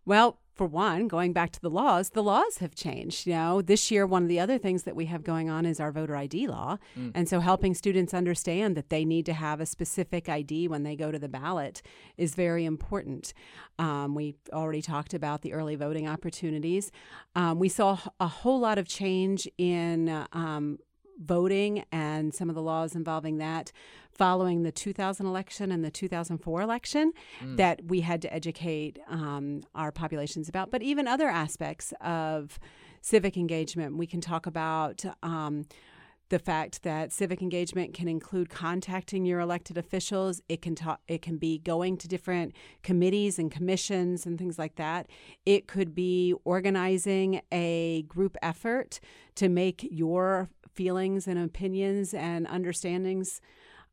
Well, 0.06 0.40
for 0.54 0.68
one, 0.68 1.08
going 1.08 1.34
back 1.34 1.52
to 1.52 1.62
the 1.62 1.70
laws, 1.70 2.10
the 2.10 2.22
laws 2.22 2.58
have 2.58 2.76
changed. 2.76 3.26
You 3.26 3.34
know, 3.34 3.62
this 3.62 3.90
year, 3.90 4.06
one 4.06 4.24
of 4.24 4.30
the 4.30 4.40
other 4.40 4.58
things 4.58 4.84
that 4.84 4.96
we 4.96 5.06
have 5.06 5.24
going 5.24 5.50
on 5.50 5.66
is 5.66 5.80
our 5.80 5.92
voter 5.92 6.16
ID 6.16 6.48
law. 6.48 6.78
Mm. 6.98 7.12
And 7.16 7.30
so 7.30 7.40
helping 7.40 7.74
students 7.74 8.14
understand 8.14 8.76
that 8.76 8.90
they 8.90 9.06
need 9.06 9.26
to 9.28 9.34
have 9.34 9.60
a 9.62 9.66
specific 9.66 10.28
ID 10.28 10.68
when 10.68 10.84
they 10.84 10.96
go 10.96 11.12
to 11.12 11.18
the 11.18 11.30
ballot 11.30 11.82
is 12.18 12.36
very 12.36 12.66
important. 12.66 13.34
Um, 13.80 14.14
we 14.14 14.36
already 14.52 14.82
talked 14.82 15.14
about 15.14 15.42
the 15.42 15.54
early 15.54 15.76
voting 15.76 16.08
opportunities. 16.08 16.92
Um, 17.36 17.58
we 17.58 17.70
saw 17.70 17.98
a 18.20 18.28
whole 18.28 18.60
lot 18.60 18.78
of 18.78 18.88
change 18.88 19.48
in 19.58 20.10
uh, 20.10 20.28
um, 20.34 20.80
voting 21.24 21.86
and 21.92 22.34
some 22.34 22.50
of 22.50 22.56
the 22.56 22.62
laws 22.62 22.96
involving 22.96 23.38
that 23.38 23.72
following 24.26 24.62
the 24.62 24.72
2000 24.72 25.26
election 25.26 25.72
and 25.72 25.84
the 25.84 25.90
2004 25.90 26.62
election 26.62 27.12
Mm. 27.42 27.58
that 27.58 27.84
we 27.86 28.02
had 28.02 28.22
to 28.22 28.32
educate 28.32 29.00
um, 29.08 29.64
our 29.74 29.92
populations 29.92 30.48
about, 30.48 30.70
but 30.70 30.84
even 30.84 31.08
other 31.08 31.28
aspects 31.28 31.92
of 32.02 32.60
civic 33.02 33.36
engagement. 33.36 33.98
We 33.98 34.06
can 34.06 34.22
talk 34.22 34.46
about 34.46 35.04
um, 35.24 35.66
the 36.30 36.38
fact 36.38 36.84
that 36.84 37.12
civic 37.12 37.42
engagement 37.42 37.96
can 37.96 38.08
include 38.08 38.48
contacting 38.52 39.26
your 39.26 39.40
elected 39.40 39.76
officials. 39.76 40.40
It 40.48 40.62
can 40.62 40.76
talk, 40.76 41.02
it 41.08 41.24
can 41.24 41.38
be 41.38 41.58
going 41.58 41.98
to 41.98 42.08
different 42.08 42.54
committees 42.84 43.40
and 43.40 43.52
commissions 43.52 44.28
and 44.28 44.38
things 44.38 44.60
like 44.60 44.76
that. 44.76 45.08
It 45.48 45.68
could 45.68 45.96
be 45.96 46.36
organizing 46.44 47.42
a 47.52 48.04
group 48.04 48.38
effort 48.44 49.00
to 49.34 49.50
make 49.50 49.88
your 49.90 50.48
feelings 50.76 51.28
and 51.28 51.40
opinions 51.40 52.14
and 52.14 52.46
understandings 52.48 53.42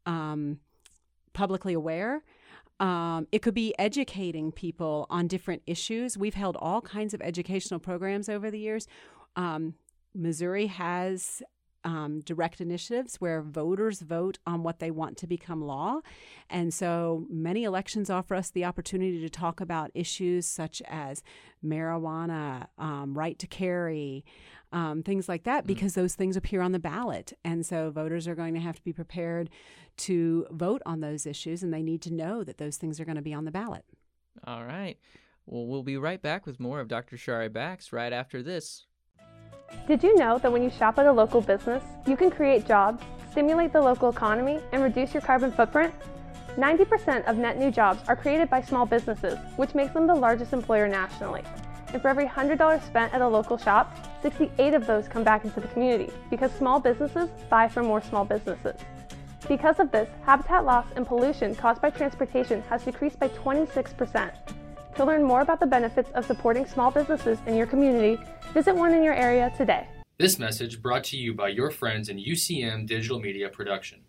um, 0.06 0.60
publicly 1.32 1.74
aware. 1.74 2.22
Um, 2.80 3.26
it 3.32 3.40
could 3.40 3.54
be 3.54 3.74
educating 3.78 4.52
people 4.52 5.06
on 5.10 5.26
different 5.26 5.62
issues. 5.66 6.16
We've 6.16 6.34
held 6.34 6.56
all 6.60 6.80
kinds 6.80 7.12
of 7.12 7.20
educational 7.22 7.80
programs 7.80 8.28
over 8.28 8.50
the 8.50 8.58
years. 8.58 8.86
Um, 9.34 9.74
Missouri 10.14 10.66
has 10.66 11.42
um, 11.88 12.20
direct 12.20 12.60
initiatives 12.60 13.16
where 13.16 13.40
voters 13.40 14.02
vote 14.02 14.38
on 14.46 14.62
what 14.62 14.78
they 14.78 14.90
want 14.90 15.16
to 15.16 15.26
become 15.26 15.62
law. 15.62 16.00
And 16.50 16.72
so 16.72 17.24
many 17.30 17.64
elections 17.64 18.10
offer 18.10 18.34
us 18.34 18.50
the 18.50 18.66
opportunity 18.66 19.22
to 19.22 19.30
talk 19.30 19.58
about 19.58 19.90
issues 19.94 20.44
such 20.44 20.82
as 20.86 21.22
marijuana, 21.64 22.66
um, 22.76 23.16
right 23.16 23.38
to 23.38 23.46
carry, 23.46 24.22
um, 24.70 25.02
things 25.02 25.30
like 25.30 25.44
that, 25.44 25.60
mm-hmm. 25.60 25.68
because 25.68 25.94
those 25.94 26.14
things 26.14 26.36
appear 26.36 26.60
on 26.60 26.72
the 26.72 26.78
ballot. 26.78 27.32
And 27.42 27.64
so 27.64 27.90
voters 27.90 28.28
are 28.28 28.34
going 28.34 28.52
to 28.52 28.60
have 28.60 28.76
to 28.76 28.84
be 28.84 28.92
prepared 28.92 29.48
to 29.98 30.46
vote 30.50 30.82
on 30.84 31.00
those 31.00 31.24
issues, 31.24 31.62
and 31.62 31.72
they 31.72 31.82
need 31.82 32.02
to 32.02 32.12
know 32.12 32.44
that 32.44 32.58
those 32.58 32.76
things 32.76 33.00
are 33.00 33.06
going 33.06 33.16
to 33.16 33.22
be 33.22 33.32
on 33.32 33.46
the 33.46 33.50
ballot. 33.50 33.86
All 34.46 34.64
right. 34.64 34.98
Well, 35.46 35.66
we'll 35.66 35.82
be 35.82 35.96
right 35.96 36.20
back 36.20 36.44
with 36.44 36.60
more 36.60 36.80
of 36.80 36.88
Dr. 36.88 37.16
Shari 37.16 37.48
Bax 37.48 37.94
right 37.94 38.12
after 38.12 38.42
this. 38.42 38.84
Did 39.88 40.02
you 40.02 40.16
know 40.16 40.38
that 40.38 40.52
when 40.52 40.62
you 40.62 40.68
shop 40.68 40.98
at 40.98 41.06
a 41.06 41.12
local 41.12 41.40
business, 41.40 41.82
you 42.06 42.14
can 42.14 42.30
create 42.30 42.66
jobs, 42.66 43.02
stimulate 43.30 43.72
the 43.72 43.80
local 43.80 44.10
economy, 44.10 44.60
and 44.72 44.82
reduce 44.82 45.14
your 45.14 45.22
carbon 45.22 45.50
footprint? 45.50 45.94
90% 46.56 47.24
of 47.26 47.38
net 47.38 47.56
new 47.56 47.70
jobs 47.70 48.02
are 48.06 48.14
created 48.14 48.50
by 48.50 48.60
small 48.60 48.84
businesses, 48.84 49.38
which 49.56 49.74
makes 49.74 49.94
them 49.94 50.06
the 50.06 50.14
largest 50.14 50.52
employer 50.52 50.88
nationally. 50.88 51.42
And 51.92 52.02
for 52.02 52.08
every 52.08 52.26
$100 52.26 52.82
spent 52.84 53.14
at 53.14 53.22
a 53.22 53.28
local 53.28 53.56
shop, 53.56 53.96
68 54.20 54.74
of 54.74 54.86
those 54.86 55.08
come 55.08 55.24
back 55.24 55.44
into 55.44 55.60
the 55.60 55.68
community 55.68 56.12
because 56.28 56.52
small 56.52 56.80
businesses 56.80 57.30
buy 57.48 57.66
from 57.66 57.86
more 57.86 58.02
small 58.02 58.26
businesses. 58.26 58.78
Because 59.46 59.80
of 59.80 59.90
this, 59.90 60.10
habitat 60.26 60.66
loss 60.66 60.84
and 60.96 61.06
pollution 61.06 61.54
caused 61.54 61.80
by 61.80 61.88
transportation 61.88 62.60
has 62.68 62.84
decreased 62.84 63.18
by 63.18 63.28
26%. 63.28 64.32
To 64.98 65.04
learn 65.04 65.22
more 65.22 65.42
about 65.42 65.60
the 65.60 65.66
benefits 65.66 66.10
of 66.16 66.24
supporting 66.24 66.66
small 66.66 66.90
businesses 66.90 67.38
in 67.46 67.54
your 67.54 67.68
community, 67.68 68.20
visit 68.52 68.74
one 68.74 68.92
in 68.92 69.04
your 69.04 69.14
area 69.14 69.52
today. 69.56 69.86
This 70.18 70.40
message 70.40 70.82
brought 70.82 71.04
to 71.04 71.16
you 71.16 71.34
by 71.34 71.50
your 71.50 71.70
friends 71.70 72.08
in 72.08 72.18
UCM 72.18 72.84
Digital 72.84 73.20
Media 73.20 73.48
Production. 73.48 74.00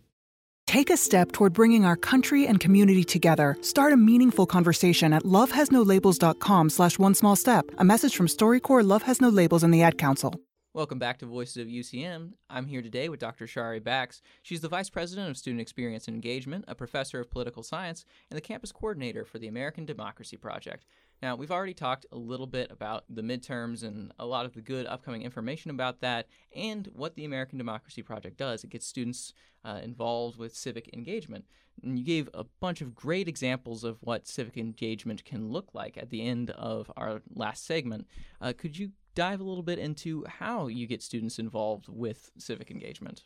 Take 0.66 0.90
a 0.90 0.98
step 0.98 1.32
toward 1.32 1.54
bringing 1.54 1.86
our 1.86 1.96
country 1.96 2.48
and 2.48 2.60
community 2.60 3.04
together. 3.04 3.56
Start 3.62 3.94
a 3.94 3.98
meaningful 3.98 4.48
conversation 4.48 5.14
at 5.14 5.26
lovehasnolabels.com 5.26 6.72
slash 6.72 6.98
one 6.98 7.14
small 7.14 7.36
step. 7.36 7.66
A 7.78 7.86
message 7.86 8.16
from 8.16 8.26
StoryCorps 8.26 8.88
Love 8.88 9.04
Has 9.04 9.22
No 9.22 9.30
Labels 9.30 9.62
and 9.62 9.72
the 9.72 9.84
Ad 9.84 10.00
Council. 10.00 10.34
Welcome 10.72 11.00
back 11.00 11.18
to 11.18 11.26
Voices 11.26 11.58
of 11.58 11.68
UCM. 11.68 12.34
I'm 12.48 12.68
here 12.68 12.84
today 12.84 13.10
with 13.10 13.20
Dr. 13.20 13.48
Shari 13.48 13.80
Bax. 13.80 14.22
She's 14.44 14.62
the 14.62 14.68
Vice 14.68 14.88
President 14.88 15.28
of 15.28 15.36
Student 15.36 15.62
Experience 15.62 16.08
and 16.08 16.14
Engagement, 16.14 16.66
a 16.68 16.76
professor 16.76 17.20
of 17.20 17.32
political 17.32 17.64
science, 17.64 18.06
and 18.30 18.38
the 18.38 18.42
campus 18.42 18.72
coordinator 18.72 19.26
for 19.26 19.40
the 19.40 19.48
American 19.48 19.88
Democracy 19.88 20.38
Project. 20.38 20.86
Now, 21.24 21.36
we've 21.36 21.52
already 21.52 21.74
talked 21.74 22.06
a 22.12 22.20
little 22.20 22.46
bit 22.46 22.72
about 22.72 23.06
the 23.10 23.24
midterms 23.24 23.82
and 23.82 24.14
a 24.20 24.28
lot 24.28 24.46
of 24.46 24.54
the 24.54 24.62
good 24.62 24.86
upcoming 24.86 25.24
information 25.24 25.72
about 25.72 26.02
that 26.02 26.28
and 26.56 26.88
what 26.94 27.16
the 27.16 27.26
American 27.26 27.58
Democracy 27.58 28.04
Project 28.04 28.38
does. 28.38 28.64
It 28.64 28.70
gets 28.70 28.86
students 28.86 29.34
uh, 29.66 29.80
involved 29.84 30.38
with 30.38 30.56
civic 30.56 30.94
engagement. 30.94 31.46
And 31.82 31.98
you 31.98 32.06
gave 32.06 32.30
a 32.36 32.44
bunch 32.60 32.82
of 32.82 32.94
great 32.94 33.28
examples 33.28 33.84
of 33.84 33.98
what 34.02 34.28
civic 34.28 34.56
engagement 34.56 35.26
can 35.26 35.50
look 35.50 35.70
like 35.74 35.98
at 35.98 36.12
the 36.12 36.22
end 36.22 36.52
of 36.52 36.92
our 36.96 37.24
last 37.34 37.66
segment. 37.66 38.06
Uh, 38.40 38.54
could 38.56 38.78
you 38.78 38.92
dive 39.20 39.42
a 39.42 39.44
little 39.44 39.64
bit 39.64 39.78
into 39.78 40.24
how 40.40 40.68
you 40.68 40.88
get 40.88 41.04
students 41.04 41.40
involved 41.40 41.88
with 41.90 42.32
civic 42.38 42.72
engagement? 42.72 43.24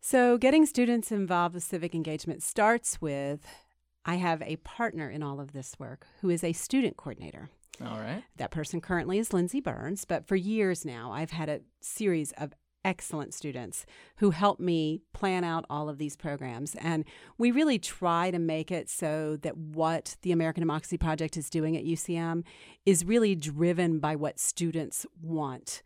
So, 0.00 0.38
getting 0.38 0.64
students 0.64 1.12
involved 1.12 1.54
with 1.54 1.62
civic 1.62 1.94
engagement 1.94 2.42
starts 2.42 3.02
with 3.02 3.46
I 4.06 4.14
have 4.14 4.40
a 4.40 4.56
partner 4.56 5.10
in 5.10 5.22
all 5.22 5.40
of 5.40 5.52
this 5.52 5.78
work 5.78 6.06
who 6.22 6.30
is 6.30 6.42
a 6.42 6.54
student 6.54 6.96
coordinator. 6.96 7.50
All 7.82 7.98
right. 7.98 8.24
That 8.38 8.52
person 8.52 8.80
currently 8.80 9.18
is 9.18 9.34
Lindsay 9.34 9.60
Burns, 9.60 10.06
but 10.06 10.26
for 10.26 10.34
years 10.34 10.86
now, 10.86 11.12
I've 11.12 11.32
had 11.32 11.50
a 11.50 11.60
series 11.82 12.32
of 12.38 12.54
excellent 12.84 13.34
students 13.34 13.86
who 14.16 14.30
help 14.30 14.60
me 14.60 15.02
plan 15.12 15.44
out 15.44 15.64
all 15.70 15.88
of 15.88 15.98
these 15.98 16.16
programs. 16.16 16.74
And 16.76 17.04
we 17.38 17.50
really 17.50 17.78
try 17.78 18.30
to 18.30 18.38
make 18.38 18.70
it 18.70 18.88
so 18.88 19.36
that 19.42 19.56
what 19.56 20.16
the 20.22 20.32
American 20.32 20.60
Democracy 20.60 20.98
Project 20.98 21.36
is 21.36 21.50
doing 21.50 21.76
at 21.76 21.84
UCM 21.84 22.44
is 22.84 23.04
really 23.04 23.34
driven 23.34 23.98
by 23.98 24.16
what 24.16 24.38
students 24.38 25.06
want 25.20 25.82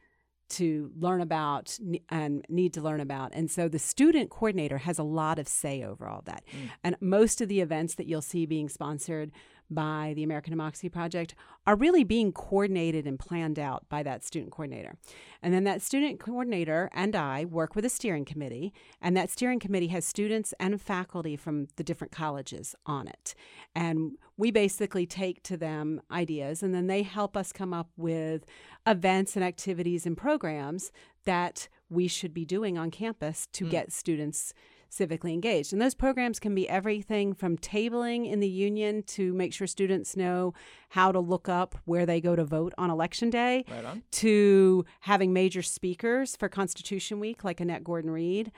to 0.48 0.90
learn 0.98 1.20
about 1.20 1.78
and 2.08 2.44
need 2.48 2.72
to 2.72 2.80
learn 2.80 3.00
about. 3.00 3.32
And 3.34 3.50
so 3.50 3.68
the 3.68 3.78
student 3.78 4.30
coordinator 4.30 4.78
has 4.78 4.98
a 4.98 5.02
lot 5.02 5.38
of 5.38 5.46
say 5.46 5.82
over 5.82 6.08
all 6.08 6.22
that. 6.24 6.42
Mm. 6.50 6.70
And 6.84 6.96
most 7.00 7.40
of 7.40 7.48
the 7.48 7.60
events 7.60 7.94
that 7.96 8.06
you'll 8.06 8.22
see 8.22 8.46
being 8.46 8.68
sponsored 8.68 9.30
by 9.70 10.12
the 10.16 10.22
American 10.22 10.50
Democracy 10.50 10.88
Project 10.88 11.34
are 11.66 11.76
really 11.76 12.04
being 12.04 12.32
coordinated 12.32 13.06
and 13.06 13.18
planned 13.18 13.58
out 13.58 13.88
by 13.88 14.02
that 14.02 14.24
student 14.24 14.50
coordinator. 14.50 14.96
And 15.42 15.52
then 15.52 15.64
that 15.64 15.82
student 15.82 16.18
coordinator 16.18 16.88
and 16.92 17.14
I 17.14 17.44
work 17.44 17.76
with 17.76 17.84
a 17.84 17.90
steering 17.90 18.24
committee, 18.24 18.72
and 19.00 19.16
that 19.16 19.30
steering 19.30 19.60
committee 19.60 19.88
has 19.88 20.04
students 20.04 20.54
and 20.58 20.80
faculty 20.80 21.36
from 21.36 21.68
the 21.76 21.84
different 21.84 22.12
colleges 22.12 22.74
on 22.86 23.08
it. 23.08 23.34
And 23.74 24.12
we 24.36 24.50
basically 24.50 25.06
take 25.06 25.42
to 25.44 25.56
them 25.56 26.00
ideas, 26.10 26.62
and 26.62 26.74
then 26.74 26.86
they 26.86 27.02
help 27.02 27.36
us 27.36 27.52
come 27.52 27.74
up 27.74 27.90
with 27.96 28.46
events 28.86 29.36
and 29.36 29.44
activities 29.44 30.06
and 30.06 30.16
programs 30.16 30.90
that 31.24 31.68
we 31.90 32.08
should 32.08 32.32
be 32.32 32.44
doing 32.44 32.78
on 32.78 32.90
campus 32.90 33.46
to 33.52 33.64
mm. 33.64 33.70
get 33.70 33.92
students 33.92 34.54
civically 34.90 35.32
engaged. 35.32 35.72
And 35.72 35.80
those 35.80 35.94
programs 35.94 36.38
can 36.38 36.54
be 36.54 36.68
everything 36.68 37.34
from 37.34 37.56
tabling 37.58 38.30
in 38.30 38.40
the 38.40 38.48
union 38.48 39.02
to 39.04 39.32
make 39.34 39.52
sure 39.52 39.66
students 39.66 40.16
know 40.16 40.54
how 40.90 41.12
to 41.12 41.20
look 41.20 41.48
up 41.48 41.76
where 41.84 42.06
they 42.06 42.20
go 42.20 42.34
to 42.34 42.44
vote 42.44 42.72
on 42.78 42.90
election 42.90 43.30
day, 43.30 43.64
right 43.70 44.02
to 44.10 44.84
having 45.00 45.32
major 45.32 45.62
speakers 45.62 46.36
for 46.36 46.48
Constitution 46.48 47.20
Week 47.20 47.44
like 47.44 47.60
Annette 47.60 47.84
Gordon 47.84 48.10
Reed. 48.10 48.52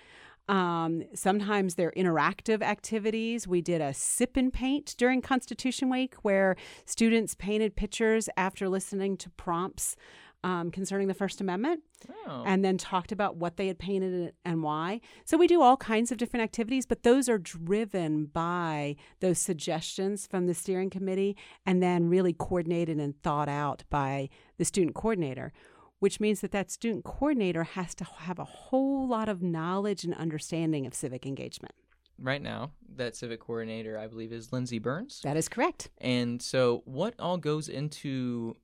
Um, 0.49 1.05
sometimes 1.15 1.77
they're 1.77 1.93
interactive 1.97 2.61
activities. 2.61 3.47
We 3.47 3.61
did 3.61 3.81
a 3.81 3.95
sip 3.95 4.37
and 4.37 4.53
paint 4.53 4.97
during 4.99 5.23
Constitution 5.23 5.91
Week 5.91 6.17
where 6.23 6.57
students 6.85 7.37
painted 7.37 7.77
pictures 7.77 8.29
after 8.37 8.69
listening 8.69 9.17
to 9.19 9.31
prompts 9.31 9.95
um, 10.43 10.71
concerning 10.71 11.09
the 11.09 11.15
First 11.15 11.41
Amendment 11.41 11.83
oh. 12.27 12.45
and 12.47 12.65
then 12.65 12.79
talked 12.79 13.13
about 13.13 13.37
what 13.37 13.57
they 13.57 13.67
had 13.67 13.79
painted 13.79 14.35
and 14.45 14.63
why. 14.63 15.01
So 15.25 15.37
we 15.37 15.47
do 15.47 15.63
all 15.63 15.77
kinds 15.77 16.11
of 16.11 16.19
different 16.19 16.45
activities, 16.45 16.87
but 16.87 17.03
those 17.03 17.29
are 17.29 17.39
driven 17.39 18.27
by 18.27 18.97
those 19.21 19.39
suggestions 19.39 20.27
from 20.27 20.47
the 20.47 20.55
steering 20.55 20.91
committee 20.91 21.37
and 21.67 21.83
then 21.83 22.09
really 22.09 22.33
coordinated 22.33 22.99
and 22.99 23.21
thought 23.23 23.49
out 23.49 23.85
by 23.91 24.29
the 24.59 24.65
student 24.65 24.95
coordinator. 24.95 25.53
Which 25.99 26.19
means 26.19 26.41
that 26.41 26.53
that 26.53 26.71
student 26.71 27.05
coordinator 27.05 27.63
has 27.63 27.95
to 27.97 28.05
have 28.05 28.39
a 28.39 28.45
whole 28.45 29.07
lot 29.07 29.29
of 29.29 29.43
knowledge 29.43 30.03
and 30.03 30.15
understanding 30.15 30.87
of 30.87 30.95
civic 30.95 31.27
engagement 31.27 31.75
right 32.23 32.43
now, 32.43 32.71
that 32.97 33.17
civic 33.17 33.41
coordinator, 33.41 33.99
I 33.99 34.07
believe, 34.07 34.33
is 34.33 34.53
Lindsay 34.53 34.79
Burns. 34.79 35.21
That 35.25 35.37
is 35.37 35.49
correct. 35.49 35.91
And 35.99 36.41
so, 36.41 36.83
what 36.85 37.15
all 37.19 37.39
goes 37.39 37.69
into 37.69 38.57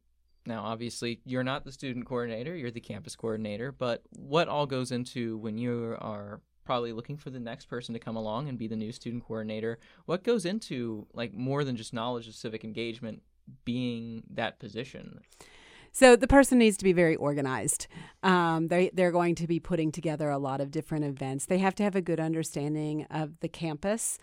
now, 0.47 0.65
obviously, 0.65 1.21
you're 1.25 1.45
not 1.45 1.65
the 1.65 1.73
student 1.73 2.07
coordinator, 2.07 2.55
you're 2.57 2.71
the 2.71 2.81
campus 2.81 3.17
coordinator, 3.17 3.73
but 3.73 4.03
what 4.17 4.49
all 4.49 4.67
goes 4.67 4.93
into 4.93 5.39
when 5.39 5.59
you 5.59 5.97
are 6.01 6.41
probably 6.65 6.93
looking 6.93 7.17
for 7.17 7.31
the 7.31 7.41
next 7.41 7.67
person 7.67 7.95
to 7.95 8.01
come 8.01 8.17
along 8.17 8.49
and 8.49 8.59
be 8.59 8.69
the 8.69 8.77
new 8.77 8.93
student 8.93 9.25
coordinator? 9.25 9.79
What 10.05 10.25
goes 10.25 10.45
into 10.45 11.07
like 11.15 11.33
more 11.33 11.65
than 11.65 11.77
just 11.77 11.95
knowledge 11.95 12.29
of 12.29 12.35
civic 12.35 12.65
engagement 12.65 13.23
being 13.65 14.25
that 14.31 14.59
position? 14.59 15.21
So 15.93 16.15
the 16.15 16.27
person 16.27 16.59
needs 16.59 16.77
to 16.77 16.85
be 16.85 16.93
very 16.93 17.17
organized. 17.17 17.87
Um, 18.23 18.69
they 18.69 18.91
they're 18.93 19.13
going 19.13 19.35
to 19.37 19.47
be 19.47 19.61
putting 19.61 19.91
together 19.91 20.29
a 20.29 20.37
lot 20.37 20.61
of 20.61 20.71
different 20.71 21.07
events. 21.07 21.47
They 21.47 21.59
have 21.59 21.75
to 21.77 21.83
have 21.85 21.97
a 21.97 22.03
good 22.03 22.21
understanding 22.21 23.07
of 23.11 23.41
the 23.41 23.49
campus 23.49 24.19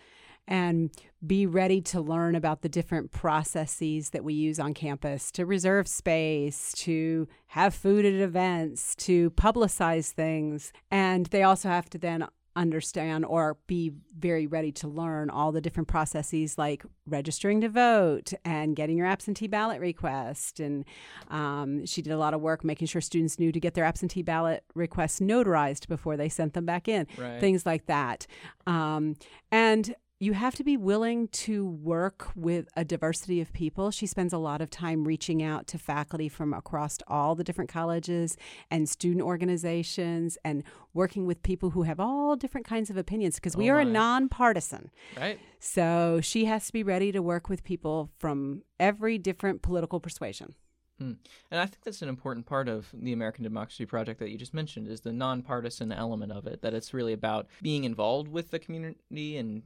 and 0.47 0.91
be 1.25 1.45
ready 1.45 1.79
to 1.81 2.01
learn 2.01 2.35
about 2.35 2.62
the 2.62 2.69
different 2.69 3.12
processes 3.12 4.09
that 4.09 4.23
we 4.23 4.33
use 4.33 4.59
on 4.59 4.73
campus 4.73 5.31
to 5.31 5.45
reserve 5.45 5.88
space, 5.88 6.73
to 6.73 7.27
have 7.47 7.73
food 7.73 8.05
at 8.05 8.13
events, 8.13 8.95
to 8.95 9.31
publicize 9.31 10.12
things. 10.12 10.73
And 10.91 11.27
they 11.27 11.43
also 11.43 11.69
have 11.69 11.89
to 11.91 11.97
then 11.97 12.27
understand 12.55 13.25
or 13.25 13.57
be 13.65 13.91
very 14.15 14.45
ready 14.45 14.71
to 14.71 14.88
learn 14.88 15.27
all 15.31 15.51
the 15.51 15.59
different 15.59 15.88
processes 15.88 16.55
like 16.55 16.85
registering 17.07 17.59
to 17.62 17.67
vote 17.67 18.31
and 18.45 18.75
getting 18.75 18.95
your 18.95 19.07
absentee 19.07 19.47
ballot 19.47 19.79
request. 19.81 20.59
And 20.59 20.85
um, 21.29 21.83
she 21.88 22.03
did 22.03 22.13
a 22.13 22.17
lot 22.17 22.35
of 22.35 22.41
work 22.41 22.63
making 22.63 22.85
sure 22.88 23.01
students 23.01 23.39
knew 23.39 23.51
to 23.51 23.59
get 23.59 23.73
their 23.73 23.85
absentee 23.85 24.21
ballot 24.21 24.63
requests 24.75 25.19
notarized 25.19 25.88
before 25.88 26.15
they 26.15 26.29
sent 26.29 26.53
them 26.53 26.65
back 26.65 26.88
in, 26.88 27.07
Right. 27.17 27.39
things 27.39 27.65
like 27.65 27.88
that. 27.88 28.27
Um, 28.67 29.15
and 29.51 29.95
you 30.23 30.31
have 30.31 30.55
to 30.55 30.63
be 30.63 30.77
willing 30.77 31.27
to 31.27 31.65
work 31.65 32.31
with 32.33 32.69
a 32.77 32.85
diversity 32.85 33.41
of 33.41 33.51
people. 33.51 33.91
She 33.91 34.05
spends 34.05 34.31
a 34.31 34.37
lot 34.37 34.61
of 34.61 34.69
time 34.69 35.03
reaching 35.03 35.43
out 35.43 35.67
to 35.67 35.77
faculty 35.77 36.29
from 36.29 36.53
across 36.53 36.97
all 37.09 37.35
the 37.35 37.43
different 37.43 37.69
colleges 37.69 38.37
and 38.71 38.87
student 38.87 39.21
organizations 39.21 40.37
and 40.45 40.63
working 40.93 41.25
with 41.25 41.43
people 41.43 41.71
who 41.71 41.83
have 41.83 41.99
all 41.99 42.37
different 42.37 42.65
kinds 42.65 42.89
of 42.89 42.95
opinions 42.95 43.35
because 43.35 43.57
we 43.57 43.69
Oh 43.69 43.73
are 43.73 43.79
a 43.81 43.85
nonpartisan. 43.85 44.91
Right. 45.17 45.39
So 45.59 46.21
she 46.21 46.45
has 46.45 46.67
to 46.67 46.73
be 46.73 46.83
ready 46.83 47.11
to 47.11 47.21
work 47.21 47.49
with 47.49 47.65
people 47.65 48.09
from 48.17 48.61
every 48.79 49.17
different 49.17 49.61
political 49.61 49.99
persuasion. 49.99 50.55
Hmm. 50.99 51.13
And 51.51 51.59
I 51.59 51.65
think 51.65 51.83
that's 51.83 52.01
an 52.01 52.07
important 52.07 52.45
part 52.45 52.69
of 52.69 52.87
the 52.93 53.11
American 53.11 53.43
Democracy 53.43 53.85
Project 53.85 54.19
that 54.19 54.29
you 54.29 54.37
just 54.37 54.53
mentioned 54.53 54.87
is 54.87 55.01
the 55.01 55.11
nonpartisan 55.11 55.91
element 55.91 56.31
of 56.31 56.45
it. 56.47 56.61
That 56.61 56.73
it's 56.73 56.93
really 56.93 57.13
about 57.13 57.47
being 57.61 57.83
involved 57.83 58.29
with 58.29 58.51
the 58.51 58.59
community 58.59 59.37
and 59.37 59.63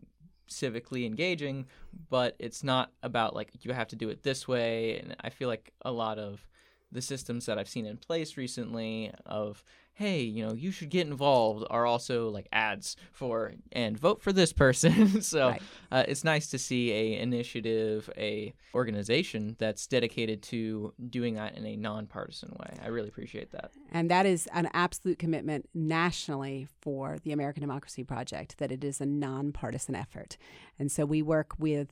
civically 0.48 1.06
engaging, 1.06 1.66
but 2.10 2.36
it's 2.40 2.64
not 2.64 2.92
about 3.04 3.36
like 3.36 3.50
you 3.62 3.74
have 3.74 3.88
to 3.90 3.96
do 3.96 4.10
it 4.10 4.24
this 4.24 4.48
way. 4.48 5.00
And 5.00 5.16
I 5.22 5.30
feel 5.30 5.48
like 5.48 5.72
a 5.84 5.92
lot 5.92 6.20
of 6.20 6.48
the 6.92 7.02
systems 7.02 7.46
that 7.46 7.58
I've 7.58 7.70
seen 7.70 7.86
in 7.86 7.98
place 7.98 8.38
recently 8.38 9.12
of 9.26 9.64
hey, 9.98 10.22
you 10.22 10.46
know, 10.46 10.54
you 10.54 10.70
should 10.70 10.92
get 10.92 11.08
involved 11.08 11.66
are 11.72 11.88
also 11.88 12.30
like 12.30 12.48
ads 12.54 12.96
for 13.12 13.54
and 13.72 13.98
vote 13.98 14.22
for 14.22 14.32
this 14.32 14.54
person. 14.54 15.22
so 15.24 15.50
Right. 15.50 15.62
uh, 15.92 16.04
it's 16.08 16.24
nice 16.24 16.52
to 16.52 16.60
see 16.60 16.92
a 16.92 17.20
initiative, 17.20 18.08
a 18.16 18.54
organization 18.76 19.56
that's 19.58 19.88
dedicated 19.88 20.44
to 20.44 20.94
doing 21.10 21.34
that 21.34 21.58
in 21.58 21.66
a 21.66 21.76
nonpartisan 21.76 22.56
way. 22.60 22.78
I 22.84 22.90
really 22.90 23.08
appreciate 23.08 23.50
that. 23.54 23.72
And 23.92 24.12
that 24.12 24.28
is 24.28 24.48
an 24.54 24.70
absolute 24.72 25.18
commitment 25.18 25.68
nationally 25.74 26.68
for 26.80 27.18
the 27.24 27.32
American 27.32 27.62
Democracy 27.62 28.04
Project 28.04 28.60
that 28.60 28.72
it 28.72 28.84
is 28.84 29.02
a 29.02 29.06
nonpartisan 29.08 29.96
effort. 29.96 30.38
And 30.78 30.92
so 30.92 31.08
we 31.08 31.24
work 31.24 31.54
with 31.58 31.88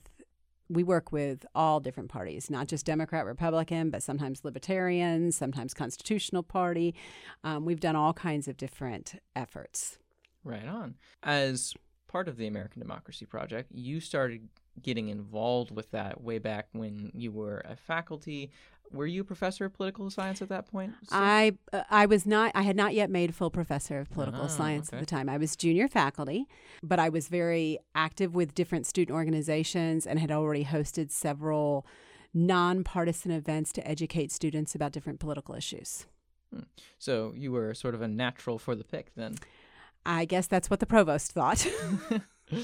we 0.69 0.83
work 0.83 1.11
with 1.11 1.45
all 1.53 1.79
different 1.79 2.09
parties, 2.09 2.49
not 2.49 2.67
just 2.67 2.85
Democrat, 2.85 3.25
Republican, 3.25 3.89
but 3.89 4.03
sometimes 4.03 4.43
Libertarians, 4.43 5.35
sometimes 5.35 5.73
Constitutional 5.73 6.43
Party. 6.43 6.95
Um, 7.43 7.65
we've 7.65 7.79
done 7.79 7.95
all 7.95 8.13
kinds 8.13 8.47
of 8.47 8.57
different 8.57 9.21
efforts. 9.35 9.97
Right 10.43 10.67
on. 10.67 10.95
As 11.23 11.73
part 12.07 12.27
of 12.27 12.37
the 12.37 12.47
American 12.47 12.81
Democracy 12.81 13.25
Project, 13.25 13.71
you 13.73 13.99
started 13.99 14.47
getting 14.81 15.09
involved 15.09 15.71
with 15.71 15.91
that 15.91 16.21
way 16.21 16.39
back 16.39 16.67
when 16.71 17.11
you 17.13 17.31
were 17.31 17.61
a 17.65 17.75
faculty. 17.75 18.51
Were 18.91 19.05
you 19.07 19.21
a 19.21 19.23
professor 19.23 19.65
of 19.65 19.73
political 19.73 20.09
science 20.09 20.41
at 20.41 20.49
that 20.49 20.67
point? 20.67 20.93
still? 21.03 21.17
I 21.17 21.53
uh, 21.73 21.83
I 21.89 22.05
was 22.05 22.25
not 22.25 22.51
I 22.55 22.61
had 22.63 22.75
not 22.75 22.93
yet 22.93 23.09
made 23.09 23.33
full 23.35 23.49
professor 23.49 23.99
of 23.99 24.09
political 24.09 24.43
Oh, 24.45 24.47
science 24.47 24.89
okay. 24.89 24.97
at 24.97 24.99
the 25.01 25.05
time. 25.05 25.27
I 25.29 25.37
was 25.37 25.55
junior 25.55 25.87
faculty, 25.87 26.47
but 26.81 26.99
I 26.99 27.09
was 27.09 27.27
very 27.27 27.79
active 27.93 28.35
with 28.35 28.53
different 28.55 28.85
student 28.85 29.15
organizations 29.15 30.05
and 30.07 30.19
had 30.19 30.31
already 30.31 30.65
hosted 30.65 31.11
several 31.11 31.85
nonpartisan 32.33 33.31
events 33.31 33.71
to 33.73 33.87
educate 33.87 34.31
students 34.31 34.75
about 34.75 34.91
different 34.91 35.19
political 35.19 35.55
issues. 35.55 36.05
so 36.99 37.33
you 37.35 37.51
were 37.51 37.73
sort 37.73 37.95
of 37.95 38.01
a 38.01 38.07
natural 38.07 38.57
for 38.59 38.75
the 38.75 38.83
pick 38.83 39.13
then. 39.15 39.35
I 40.05 40.25
guess 40.25 40.45
that's 40.47 40.69
what 40.69 40.79
the 40.79 40.85
provost 40.85 41.31
thought. 41.31 41.65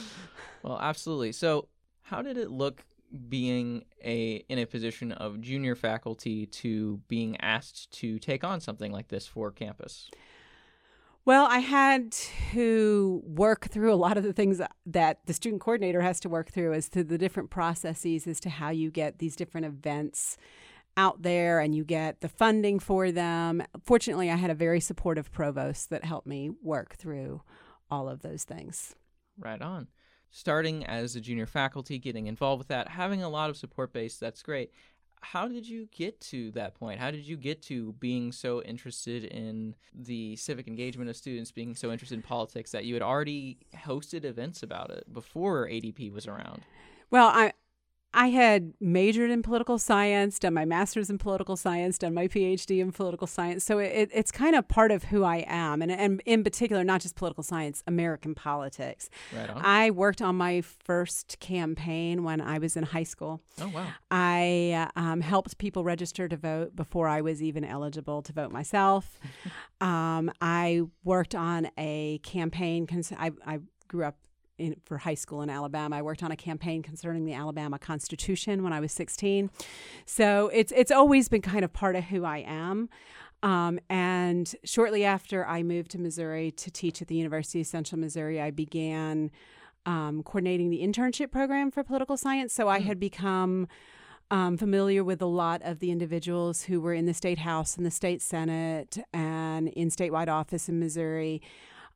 Well, 0.63 0.77
absolutely. 0.79 1.31
So, 1.31 1.67
how 2.03 2.21
did 2.21 2.37
it 2.37 2.51
look 2.51 2.83
being 3.29 3.85
a 4.03 4.43
in 4.47 4.59
a 4.59 4.65
position 4.65 5.11
of 5.11 5.41
junior 5.41 5.75
faculty 5.75 6.45
to 6.45 7.01
being 7.07 7.39
asked 7.41 7.91
to 7.99 8.19
take 8.19 8.43
on 8.43 8.59
something 8.59 8.91
like 8.91 9.09
this 9.09 9.27
for 9.27 9.51
campus? 9.51 10.09
Well, 11.23 11.45
I 11.45 11.59
had 11.59 12.13
to 12.51 13.21
work 13.23 13.67
through 13.67 13.93
a 13.93 13.95
lot 13.95 14.17
of 14.17 14.23
the 14.23 14.33
things 14.33 14.59
that 14.87 15.19
the 15.27 15.33
student 15.33 15.61
coordinator 15.61 16.01
has 16.01 16.19
to 16.21 16.29
work 16.29 16.51
through 16.51 16.73
as 16.73 16.89
to 16.89 17.03
the 17.03 17.17
different 17.17 17.51
processes 17.51 18.25
as 18.25 18.39
to 18.39 18.49
how 18.49 18.69
you 18.69 18.89
get 18.89 19.19
these 19.19 19.35
different 19.35 19.67
events 19.67 20.37
out 20.97 21.21
there 21.21 21.59
and 21.59 21.75
you 21.75 21.83
get 21.83 22.21
the 22.21 22.27
funding 22.27 22.79
for 22.79 23.11
them. 23.11 23.61
Fortunately, 23.83 24.31
I 24.31 24.35
had 24.35 24.49
a 24.49 24.55
very 24.55 24.79
supportive 24.79 25.31
provost 25.31 25.91
that 25.91 26.03
helped 26.03 26.27
me 26.27 26.49
work 26.63 26.95
through 26.95 27.43
all 27.89 28.09
of 28.09 28.23
those 28.23 28.43
things. 28.43 28.95
Right 29.37 29.61
on. 29.61 29.87
Starting 30.31 30.85
as 30.85 31.15
a 31.15 31.21
junior 31.21 31.45
faculty, 31.45 31.99
getting 31.99 32.27
involved 32.27 32.59
with 32.59 32.69
that, 32.69 32.87
having 32.87 33.21
a 33.21 33.29
lot 33.29 33.49
of 33.49 33.57
support 33.57 33.91
base, 33.91 34.17
that's 34.17 34.41
great. 34.41 34.71
How 35.19 35.47
did 35.47 35.67
you 35.67 35.87
get 35.91 36.19
to 36.21 36.51
that 36.51 36.73
point? 36.73 36.99
How 36.99 37.11
did 37.11 37.27
you 37.27 37.37
get 37.37 37.61
to 37.63 37.93
being 37.99 38.31
so 38.31 38.63
interested 38.63 39.25
in 39.25 39.75
the 39.93 40.35
civic 40.37 40.67
engagement 40.67 41.09
of 41.09 41.15
students, 41.15 41.51
being 41.51 41.75
so 41.75 41.91
interested 41.91 42.15
in 42.15 42.21
politics 42.23 42.71
that 42.71 42.85
you 42.85 42.95
had 42.95 43.03
already 43.03 43.59
hosted 43.75 44.23
events 44.23 44.63
about 44.63 44.89
it 44.89 45.13
before 45.13 45.67
ADP 45.67 46.11
was 46.11 46.27
around? 46.27 46.61
Well, 47.11 47.27
I 47.27 47.51
I 48.13 48.27
had 48.27 48.73
majored 48.81 49.31
in 49.31 49.41
political 49.41 49.77
science, 49.77 50.37
done 50.37 50.53
my 50.53 50.65
master's 50.65 51.09
in 51.09 51.17
political 51.17 51.55
science, 51.55 51.97
done 51.97 52.13
my 52.13 52.27
PhD 52.27 52.79
in 52.79 52.91
political 52.91 53.25
science. 53.25 53.63
So 53.63 53.79
it, 53.79 54.09
it's 54.13 54.31
kind 54.31 54.55
of 54.55 54.67
part 54.67 54.91
of 54.91 55.05
who 55.05 55.23
I 55.23 55.45
am, 55.47 55.81
and, 55.81 55.91
and 55.91 56.21
in 56.25 56.43
particular, 56.43 56.83
not 56.83 57.01
just 57.01 57.15
political 57.15 57.43
science, 57.43 57.83
American 57.87 58.35
politics. 58.35 59.09
Right 59.35 59.49
on. 59.49 59.61
I 59.63 59.91
worked 59.91 60.21
on 60.21 60.35
my 60.35 60.61
first 60.61 61.39
campaign 61.39 62.23
when 62.23 62.41
I 62.41 62.57
was 62.57 62.75
in 62.75 62.83
high 62.83 63.03
school. 63.03 63.41
oh, 63.61 63.69
wow. 63.69 63.87
I 64.09 64.89
um, 64.97 65.21
helped 65.21 65.57
people 65.57 65.85
register 65.85 66.27
to 66.27 66.35
vote 66.35 66.75
before 66.75 67.07
I 67.07 67.21
was 67.21 67.41
even 67.41 67.63
eligible 67.63 68.21
to 68.23 68.33
vote 68.33 68.51
myself. 68.51 69.19
um, 69.81 70.31
I 70.41 70.81
worked 71.05 71.33
on 71.33 71.69
a 71.77 72.19
campaign. 72.23 72.87
Cons- 72.87 73.13
I, 73.13 73.31
I 73.45 73.59
grew 73.87 74.03
up 74.03 74.17
in, 74.57 74.75
for 74.83 74.97
high 74.97 75.15
school 75.15 75.41
in 75.41 75.49
Alabama. 75.49 75.97
I 75.97 76.01
worked 76.01 76.23
on 76.23 76.31
a 76.31 76.35
campaign 76.35 76.81
concerning 76.83 77.25
the 77.25 77.33
Alabama 77.33 77.79
Constitution 77.79 78.63
when 78.63 78.73
I 78.73 78.79
was 78.79 78.91
16. 78.91 79.49
So 80.05 80.49
it's 80.53 80.71
it's 80.75 80.91
always 80.91 81.29
been 81.29 81.41
kind 81.41 81.65
of 81.65 81.73
part 81.73 81.95
of 81.95 82.05
who 82.05 82.25
I 82.25 82.39
am. 82.39 82.89
Um, 83.43 83.79
and 83.89 84.53
shortly 84.63 85.03
after 85.03 85.45
I 85.45 85.63
moved 85.63 85.91
to 85.91 85.99
Missouri 85.99 86.51
to 86.51 86.69
teach 86.69 87.01
at 87.01 87.07
the 87.07 87.15
University 87.15 87.61
of 87.61 87.67
Central 87.67 87.99
Missouri, 87.99 88.39
I 88.39 88.51
began 88.51 89.31
um, 89.85 90.21
coordinating 90.23 90.69
the 90.69 90.81
internship 90.81 91.31
program 91.31 91.71
for 91.71 91.83
political 91.83 92.17
science. 92.17 92.53
So 92.53 92.67
I 92.67 92.79
had 92.79 92.99
become 92.99 93.67
um, 94.29 94.57
familiar 94.57 95.03
with 95.03 95.21
a 95.21 95.27
lot 95.27 95.61
of 95.63 95.79
the 95.79 95.91
individuals 95.91 96.63
who 96.63 96.79
were 96.79 96.93
in 96.93 97.05
the 97.05 97.13
state 97.13 97.39
house 97.39 97.75
and 97.75 97.85
the 97.85 97.91
state 97.91 98.21
senate 98.21 98.97
and 99.13 99.67
in 99.69 99.89
statewide 99.89 100.29
office 100.29 100.69
in 100.69 100.79
Missouri. 100.79 101.41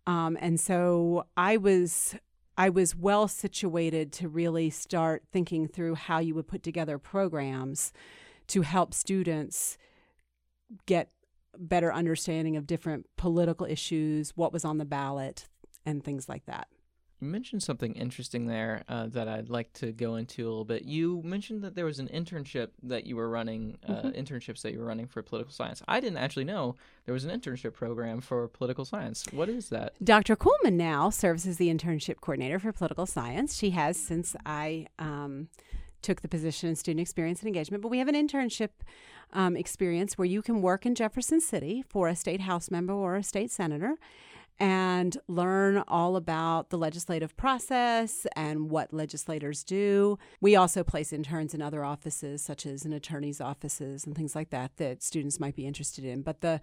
Um, 0.07 0.37
and 0.41 0.59
so 0.59 1.25
I 1.37 1.57
was 1.57 2.15
I 2.57 2.69
was 2.69 2.95
well 2.95 3.27
situated 3.27 4.11
to 4.13 4.29
really 4.29 4.69
start 4.69 5.23
thinking 5.31 5.67
through 5.67 5.95
how 5.95 6.19
you 6.19 6.35
would 6.35 6.47
put 6.47 6.63
together 6.63 6.97
programs 6.97 7.91
to 8.47 8.61
help 8.61 8.93
students 8.93 9.77
get 10.85 11.09
better 11.57 11.93
understanding 11.93 12.55
of 12.55 12.67
different 12.67 13.07
political 13.17 13.65
issues, 13.65 14.31
what 14.35 14.53
was 14.53 14.65
on 14.65 14.77
the 14.77 14.85
ballot, 14.85 15.47
and 15.85 16.03
things 16.03 16.29
like 16.29 16.45
that. 16.45 16.67
You 17.25 17.31
mentioned 17.31 17.63
something 17.63 17.93
interesting 17.93 18.45
there 18.45 18.83
uh, 18.87 19.07
that 19.07 19.27
I'd 19.27 19.49
like 19.49 19.73
to 19.73 19.91
go 19.91 20.15
into 20.15 20.43
a 20.43 20.47
little 20.47 20.63
bit. 20.63 20.83
You 20.83 21.23
mentioned 21.25 21.63
that 21.63 21.73
there 21.73 21.85
was 21.85 21.97
an 21.97 22.07
internship 22.09 22.67
that 22.83 23.07
you 23.07 23.15
were 23.15 23.27
running, 23.27 23.79
uh, 23.89 23.93
Mm-hmm. 23.93 24.09
internships 24.09 24.61
that 24.61 24.73
you 24.73 24.79
were 24.79 24.85
running 24.85 25.07
for 25.07 25.23
political 25.23 25.51
science. 25.51 25.81
I 25.87 25.99
didn't 25.99 26.17
actually 26.17 26.43
know 26.43 26.75
there 27.05 27.13
was 27.13 27.25
an 27.25 27.31
internship 27.31 27.73
program 27.73 28.21
for 28.21 28.47
political 28.47 28.85
science. 28.85 29.25
What 29.31 29.49
is 29.49 29.69
that? 29.69 29.93
Dr. 30.03 30.35
Kuhlman 30.35 30.73
now 30.73 31.09
serves 31.09 31.47
as 31.47 31.57
the 31.57 31.73
internship 31.73 32.21
coordinator 32.21 32.59
for 32.59 32.71
political 32.71 33.07
science. 33.07 33.57
She 33.57 33.71
has 33.71 33.97
since 33.97 34.35
I 34.45 34.85
um, 34.99 35.47
took 36.03 36.21
the 36.21 36.27
position 36.27 36.69
in 36.69 36.75
student 36.75 37.01
experience 37.01 37.39
and 37.39 37.47
engagement. 37.47 37.81
But 37.81 37.89
we 37.89 37.97
have 37.97 38.07
an 38.07 38.15
internship 38.15 38.69
um, 39.33 39.57
experience 39.57 40.15
where 40.15 40.25
you 40.27 40.43
can 40.43 40.61
work 40.61 40.85
in 40.85 40.93
Jefferson 40.93 41.41
City 41.41 41.83
for 41.89 42.07
a 42.07 42.15
state 42.15 42.41
house 42.41 42.69
member 42.69 42.93
or 42.93 43.15
a 43.15 43.23
state 43.23 43.49
senator 43.49 43.95
and 44.59 45.17
learn 45.27 45.83
all 45.87 46.15
about 46.15 46.69
the 46.69 46.77
legislative 46.77 47.35
process 47.35 48.25
and 48.35 48.69
what 48.69 48.93
legislators 48.93 49.63
do. 49.63 50.17
We 50.39 50.55
also 50.55 50.83
place 50.83 51.11
interns 51.11 51.53
in 51.53 51.61
other 51.61 51.83
offices, 51.83 52.41
such 52.41 52.65
as 52.65 52.85
in 52.85 52.93
attorneys' 52.93 53.41
offices 53.41 54.05
and 54.05 54.15
things 54.15 54.35
like 54.35 54.49
that, 54.51 54.77
that 54.77 55.03
students 55.03 55.39
might 55.39 55.55
be 55.55 55.67
interested 55.67 56.05
in. 56.05 56.21
But 56.21 56.41
the 56.41 56.61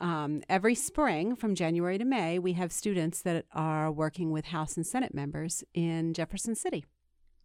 um, 0.00 0.42
every 0.48 0.74
spring 0.74 1.36
from 1.36 1.54
January 1.54 1.98
to 1.98 2.04
May, 2.04 2.38
we 2.38 2.54
have 2.54 2.72
students 2.72 3.22
that 3.22 3.46
are 3.52 3.92
working 3.92 4.32
with 4.32 4.46
House 4.46 4.76
and 4.76 4.86
Senate 4.86 5.14
members 5.14 5.62
in 5.72 6.14
Jefferson 6.14 6.56
City. 6.56 6.84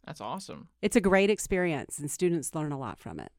That's 0.05 0.21
awesome. 0.21 0.69
It's 0.81 0.95
a 0.95 1.01
great 1.01 1.29
experience, 1.29 1.99
and 1.99 2.09
students 2.09 2.55
learn 2.55 2.71
a 2.71 2.79
lot 2.79 2.99
from 2.99 3.19
it. 3.19 3.31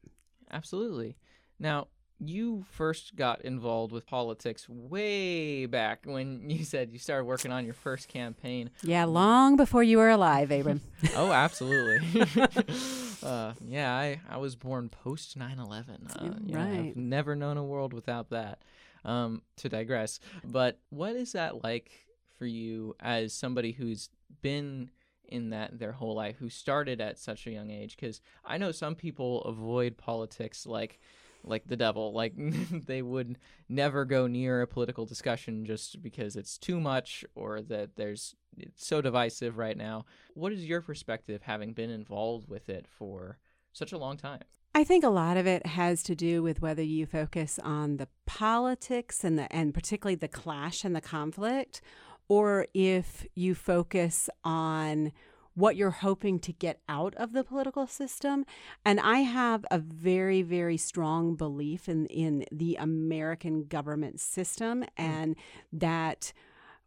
Absolutely. 0.49 1.17
Now, 1.59 1.87
you 2.23 2.63
first 2.69 3.15
got 3.15 3.41
involved 3.41 3.91
with 3.91 4.05
politics 4.05 4.69
way 4.69 5.65
back 5.65 6.01
when 6.05 6.49
you 6.49 6.63
said 6.63 6.91
you 6.91 6.99
started 6.99 7.25
working 7.25 7.51
on 7.51 7.65
your 7.65 7.73
first 7.73 8.07
campaign. 8.07 8.69
Yeah, 8.83 9.05
long 9.05 9.55
before 9.55 9.81
you 9.83 9.97
were 9.97 10.09
alive, 10.09 10.51
Abram. 10.51 10.81
oh, 11.15 11.31
absolutely. 11.31 12.21
uh, 13.23 13.53
yeah, 13.67 13.91
I, 13.93 14.21
I 14.29 14.37
was 14.37 14.55
born 14.55 14.89
post 14.89 15.35
9 15.35 15.57
11. 15.59 16.07
Uh, 16.07 16.23
you 16.23 16.53
know, 16.53 16.59
Right. 16.59 16.79
I've 16.89 16.95
never 16.95 17.35
known 17.35 17.57
a 17.57 17.63
world 17.63 17.93
without 17.93 18.29
that. 18.29 18.59
Um, 19.03 19.41
to 19.57 19.67
digress, 19.67 20.19
but 20.43 20.77
what 20.91 21.15
is 21.15 21.31
that 21.31 21.63
like 21.63 21.89
for 22.37 22.45
you 22.45 22.95
as 22.99 23.33
somebody 23.33 23.71
who's 23.71 24.09
been 24.43 24.91
in 25.27 25.49
that 25.49 25.79
their 25.79 25.93
whole 25.93 26.13
life, 26.13 26.35
who 26.37 26.49
started 26.49 27.01
at 27.01 27.17
such 27.17 27.47
a 27.47 27.51
young 27.51 27.71
age? 27.71 27.95
Because 27.95 28.21
I 28.45 28.59
know 28.59 28.71
some 28.71 28.93
people 28.93 29.41
avoid 29.41 29.97
politics 29.97 30.67
like 30.67 30.99
like 31.43 31.67
the 31.67 31.75
devil. 31.75 32.13
Like 32.13 32.33
they 32.85 33.01
would 33.01 33.37
never 33.69 34.05
go 34.05 34.27
near 34.27 34.61
a 34.61 34.67
political 34.67 35.05
discussion 35.05 35.65
just 35.65 36.01
because 36.01 36.35
it's 36.35 36.57
too 36.57 36.79
much 36.79 37.25
or 37.35 37.61
that 37.63 37.95
there's 37.95 38.35
it's 38.57 38.85
so 38.85 39.01
divisive 39.01 39.57
right 39.57 39.77
now. 39.77 40.05
What 40.33 40.51
is 40.51 40.65
your 40.65 40.81
perspective 40.81 41.41
having 41.43 41.73
been 41.73 41.89
involved 41.89 42.49
with 42.49 42.69
it 42.69 42.85
for 42.87 43.37
such 43.71 43.91
a 43.91 43.97
long 43.97 44.17
time? 44.17 44.41
I 44.73 44.83
think 44.85 45.03
a 45.03 45.09
lot 45.09 45.35
of 45.35 45.47
it 45.47 45.65
has 45.65 46.01
to 46.03 46.15
do 46.15 46.41
with 46.41 46.61
whether 46.61 46.81
you 46.81 47.05
focus 47.05 47.59
on 47.61 47.97
the 47.97 48.07
politics 48.25 49.23
and 49.23 49.37
the 49.37 49.53
and 49.53 49.73
particularly 49.73 50.15
the 50.15 50.29
clash 50.29 50.85
and 50.85 50.95
the 50.95 51.01
conflict, 51.01 51.81
or 52.29 52.67
if 52.73 53.25
you 53.35 53.53
focus 53.53 54.29
on 54.43 55.11
what 55.53 55.75
you're 55.75 55.91
hoping 55.91 56.39
to 56.39 56.53
get 56.53 56.79
out 56.87 57.13
of 57.15 57.33
the 57.33 57.43
political 57.43 57.87
system. 57.87 58.45
And 58.85 58.99
I 58.99 59.19
have 59.19 59.65
a 59.69 59.79
very, 59.79 60.41
very 60.41 60.77
strong 60.77 61.35
belief 61.35 61.89
in, 61.89 62.05
in 62.07 62.45
the 62.51 62.77
American 62.79 63.65
government 63.65 64.19
system 64.19 64.85
and 64.97 65.35
that 65.73 66.33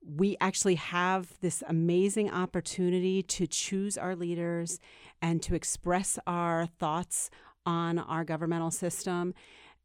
we 0.07 0.37
actually 0.41 0.75
have 0.75 1.39
this 1.41 1.63
amazing 1.67 2.31
opportunity 2.31 3.23
to 3.23 3.47
choose 3.47 3.97
our 3.97 4.15
leaders 4.15 4.79
and 5.23 5.43
to 5.43 5.55
express 5.55 6.19
our 6.27 6.67
thoughts 6.67 7.31
on 7.65 7.99
our 7.99 8.25
governmental 8.25 8.71
system. 8.71 9.33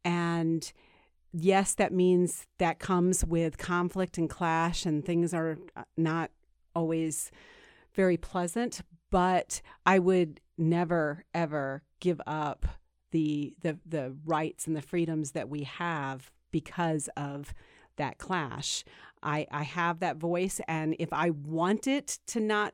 And 0.04 0.70
yes, 1.32 1.74
that 1.74 1.92
means 1.92 2.46
that 2.58 2.78
comes 2.78 3.24
with 3.24 3.56
conflict 3.56 4.18
and 4.18 4.28
clash, 4.28 4.84
and 4.84 5.04
things 5.04 5.32
are 5.32 5.58
uh, 5.74 5.84
not 5.96 6.30
always 6.74 7.30
very 7.94 8.16
pleasant. 8.16 8.82
But 9.10 9.60
I 9.84 9.98
would 9.98 10.40
never, 10.56 11.24
ever 11.34 11.82
give 11.98 12.20
up 12.26 12.66
the 13.10 13.54
the 13.60 13.78
the 13.84 14.16
rights 14.24 14.66
and 14.66 14.76
the 14.76 14.82
freedoms 14.82 15.32
that 15.32 15.48
we 15.48 15.64
have 15.64 16.30
because 16.50 17.08
of 17.16 17.52
that 17.96 18.18
clash. 18.18 18.84
I, 19.22 19.46
I 19.50 19.64
have 19.64 20.00
that 20.00 20.16
voice, 20.16 20.60
and 20.66 20.96
if 20.98 21.12
I 21.12 21.30
want 21.30 21.86
it 21.86 22.18
to 22.28 22.40
not 22.40 22.72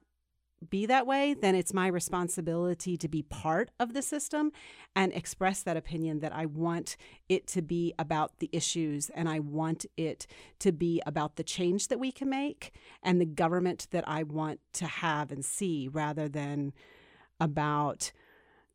be 0.71 0.87
that 0.87 1.07
way, 1.07 1.35
then 1.35 1.55
it's 1.55 1.75
my 1.75 1.87
responsibility 1.87 2.97
to 2.97 3.09
be 3.09 3.23
part 3.23 3.71
of 3.79 3.93
the 3.93 4.03
system 4.03 4.53
and 4.95 5.13
express 5.13 5.63
that 5.63 5.77
opinion 5.77 6.21
that 6.21 6.35
I 6.35 6.47
want 6.47 6.97
it 7.29 7.47
to 7.49 7.63
be 7.63 7.93
about 7.99 8.39
the 8.39 8.49
issues 8.53 9.11
and 9.11 9.29
I 9.29 9.41
want 9.41 9.87
it 9.97 10.27
to 10.61 10.73
be 10.73 11.03
about 11.07 11.37
the 11.37 11.45
change 11.45 11.89
that 11.89 12.01
we 12.01 12.11
can 12.11 12.31
make 12.31 12.73
and 13.03 13.21
the 13.21 13.27
government 13.27 13.89
that 13.91 14.09
I 14.09 14.23
want 14.23 14.61
to 14.75 14.87
have 14.87 15.31
and 15.31 15.45
see 15.45 15.89
rather 15.89 16.29
than 16.29 16.73
about 17.41 18.13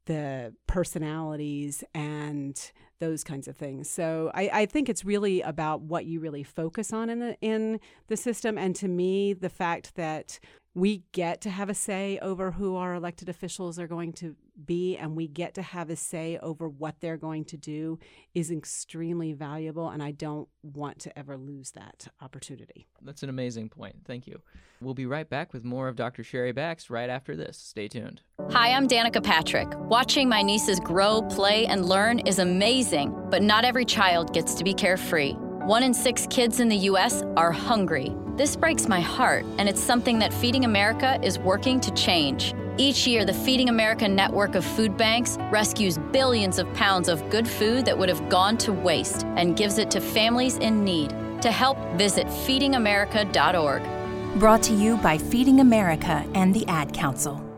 the 0.05 0.53
personalities 0.67 1.83
and 1.93 2.71
those 2.99 3.23
kinds 3.23 3.47
of 3.47 3.57
things. 3.57 3.89
So 3.89 4.31
I, 4.33 4.49
I 4.53 4.65
think 4.65 4.87
it's 4.87 5.03
really 5.03 5.41
about 5.41 5.81
what 5.81 6.05
you 6.05 6.19
really 6.19 6.43
focus 6.43 6.93
on 6.93 7.09
in 7.09 7.19
the 7.19 7.37
in 7.41 7.79
the 8.07 8.17
system. 8.17 8.57
And 8.57 8.75
to 8.77 8.87
me, 8.87 9.33
the 9.33 9.49
fact 9.49 9.95
that 9.95 10.39
we 10.73 11.03
get 11.11 11.41
to 11.41 11.49
have 11.49 11.69
a 11.69 11.73
say 11.73 12.17
over 12.21 12.51
who 12.51 12.77
our 12.77 12.93
elected 12.93 13.27
officials 13.27 13.77
are 13.77 13.87
going 13.87 14.13
to 14.13 14.35
be 14.65 14.95
and 14.95 15.15
we 15.15 15.27
get 15.27 15.53
to 15.55 15.61
have 15.61 15.89
a 15.89 15.95
say 15.95 16.37
over 16.41 16.69
what 16.69 16.95
they're 17.01 17.17
going 17.17 17.43
to 17.43 17.57
do 17.57 17.99
is 18.33 18.51
extremely 18.51 19.33
valuable 19.33 19.89
and 19.89 20.01
I 20.01 20.11
don't 20.11 20.47
want 20.63 20.99
to 20.99 21.19
ever 21.19 21.35
lose 21.35 21.71
that 21.71 22.07
opportunity. 22.21 22.87
That's 23.01 23.23
an 23.23 23.29
amazing 23.29 23.69
point. 23.69 23.95
Thank 24.05 24.27
you. 24.27 24.41
We'll 24.79 24.93
be 24.93 25.05
right 25.05 25.29
back 25.29 25.51
with 25.51 25.65
more 25.65 25.87
of 25.89 25.95
Dr. 25.95 26.23
Shari 26.23 26.53
Bax 26.53 26.89
right 26.89 27.09
after 27.09 27.35
this. 27.35 27.57
Stay 27.57 27.87
tuned. 27.87 28.21
Hi, 28.51 28.71
I'm 28.71 28.87
Danica 28.87 29.21
Patrick. 29.21 29.67
Watching 29.75 30.29
my 30.29 30.41
nieces 30.41 30.79
grow, 30.79 31.21
play, 31.23 31.65
and 31.65 31.85
learn 31.85 32.19
is 32.19 32.39
amazing, 32.39 33.13
but 33.29 33.43
not 33.43 33.65
every 33.65 33.85
child 33.85 34.33
gets 34.33 34.55
to 34.55 34.63
be 34.63 34.73
carefree. 34.73 35.33
One 35.65 35.83
in 35.83 35.93
six 35.93 36.27
kids 36.29 36.59
in 36.59 36.69
the 36.69 36.77
U.S. 36.77 37.23
are 37.37 37.51
hungry. 37.51 38.15
This 38.41 38.55
breaks 38.55 38.87
my 38.87 38.99
heart, 38.99 39.45
and 39.59 39.69
it's 39.69 39.79
something 39.79 40.17
that 40.17 40.33
Feeding 40.33 40.65
America 40.65 41.19
is 41.21 41.37
working 41.37 41.79
to 41.79 41.91
change. 41.91 42.55
Each 42.75 43.05
year, 43.05 43.23
the 43.23 43.35
Feeding 43.35 43.69
America 43.69 44.07
network 44.07 44.55
of 44.55 44.65
food 44.65 44.97
banks 44.97 45.37
rescues 45.51 45.99
billions 46.11 46.57
of 46.57 46.65
pounds 46.73 47.07
of 47.07 47.29
good 47.29 47.47
food 47.47 47.85
that 47.85 47.95
would 47.95 48.09
have 48.09 48.29
gone 48.29 48.57
to 48.57 48.73
waste 48.73 49.27
and 49.37 49.55
gives 49.55 49.77
it 49.77 49.91
to 49.91 50.01
families 50.01 50.57
in 50.57 50.83
need. 50.83 51.11
To 51.43 51.51
help, 51.51 51.77
visit 51.97 52.25
feedingamerica.org. 52.25 54.39
Brought 54.39 54.63
to 54.63 54.73
you 54.73 54.97
by 54.97 55.19
Feeding 55.19 55.59
America 55.59 56.25
and 56.33 56.51
the 56.51 56.67
Ad 56.67 56.95
Council. 56.95 57.50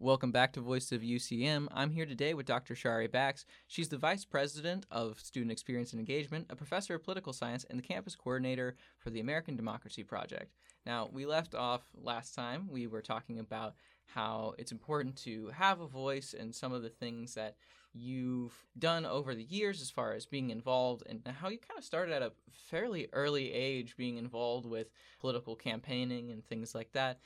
Welcome 0.00 0.30
back 0.30 0.52
to 0.52 0.60
Voice 0.60 0.92
of 0.92 1.00
UCM. 1.02 1.66
I'm 1.74 1.90
here 1.90 2.06
today 2.06 2.32
with 2.32 2.46
Dr. 2.46 2.76
Shari 2.76 3.08
Bax. 3.08 3.44
She's 3.66 3.88
the 3.88 3.98
Vice 3.98 4.24
President 4.24 4.86
of 4.92 5.18
Student 5.18 5.50
Experience 5.50 5.90
and 5.90 5.98
Engagement, 5.98 6.46
a 6.50 6.54
professor 6.54 6.94
of 6.94 7.02
political 7.02 7.32
science, 7.32 7.66
and 7.68 7.76
the 7.76 7.82
campus 7.82 8.14
coordinator 8.14 8.76
for 9.00 9.10
the 9.10 9.18
American 9.18 9.56
Democracy 9.56 10.04
Project. 10.04 10.54
Now, 10.86 11.10
we 11.12 11.26
left 11.26 11.56
off 11.56 11.82
last 12.00 12.36
time. 12.36 12.68
We 12.70 12.86
were 12.86 13.02
talking 13.02 13.40
about 13.40 13.74
how 14.06 14.54
it's 14.56 14.70
important 14.70 15.16
to 15.24 15.48
have 15.48 15.80
a 15.80 15.88
voice 15.88 16.32
and 16.32 16.54
some 16.54 16.72
of 16.72 16.82
the 16.82 16.90
things 16.90 17.34
that 17.34 17.56
you've 17.92 18.54
done 18.78 19.04
over 19.04 19.34
the 19.34 19.42
years 19.42 19.82
as 19.82 19.90
far 19.90 20.12
as 20.12 20.26
being 20.26 20.50
involved 20.50 21.02
and 21.08 21.26
how 21.26 21.48
you 21.48 21.58
kind 21.58 21.76
of 21.76 21.84
started 21.84 22.14
at 22.14 22.22
a 22.22 22.30
fairly 22.52 23.08
early 23.12 23.52
age 23.52 23.96
being 23.96 24.16
involved 24.16 24.64
with 24.64 24.90
political 25.20 25.56
campaigning 25.56 26.30
and 26.30 26.46
things 26.46 26.72
like 26.74 26.92
that 26.92 27.18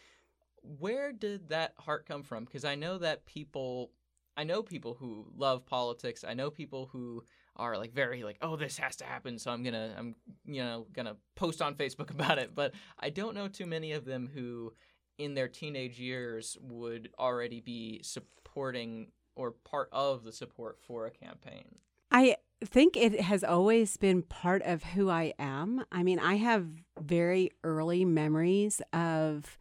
where 0.63 1.13
did 1.13 1.49
that 1.49 1.75
heart 1.79 2.07
come 2.07 2.23
from? 2.23 2.45
Because 2.45 2.65
I 2.65 2.75
know 2.75 2.99
that 2.99 3.27
people, 3.27 3.91
I 4.37 4.45
know 4.45 4.63
people 4.63 4.95
who 4.99 5.27
love 5.37 5.67
politics. 5.67 6.25
I 6.27 6.35
know 6.35 6.51
people 6.51 6.89
who 6.93 7.25
are 7.57 7.77
like 7.77 7.93
very 7.93 8.23
like, 8.23 8.39
oh, 8.41 8.57
this 8.57 8.79
has 8.79 8.97
to 8.97 9.05
happen, 9.05 9.39
so 9.39 9.51
I'm 9.51 9.63
gonna, 9.63 9.95
I'm, 9.97 10.15
you 10.47 10.63
know, 10.63 10.87
gonna 10.93 11.17
post 11.35 11.61
on 11.61 11.75
Facebook 11.75 12.11
about 12.11 12.39
it. 12.39 12.55
But 12.55 12.73
I 12.99 13.11
don't 13.11 13.35
know 13.35 13.49
too 13.49 13.67
many 13.67 13.93
of 13.93 14.05
them 14.05 14.31
who, 14.33 14.73
in 15.19 15.35
their 15.35 15.49
teenage 15.49 15.99
years, 15.99 16.57
would 16.61 17.11
already 17.19 17.61
be 17.61 18.01
supporting 18.03 19.09
or 19.35 19.53
part 19.53 19.89
of 19.93 20.25
the 20.25 20.33
support 20.33 20.79
for 20.81 21.07
a 21.07 21.11
campaign. 21.11 21.77
I 22.11 22.37
think 22.65 22.97
it 22.97 23.21
has 23.21 23.43
always 23.43 23.97
been 23.97 24.23
part 24.23 24.63
of 24.63 24.83
who 24.83 25.09
I 25.09 25.33
am. 25.39 25.85
I 25.91 26.03
mean, 26.03 26.19
I 26.19 26.37
have 26.37 26.67
very 27.01 27.51
early 27.65 28.05
memories 28.05 28.83
of 28.93 29.59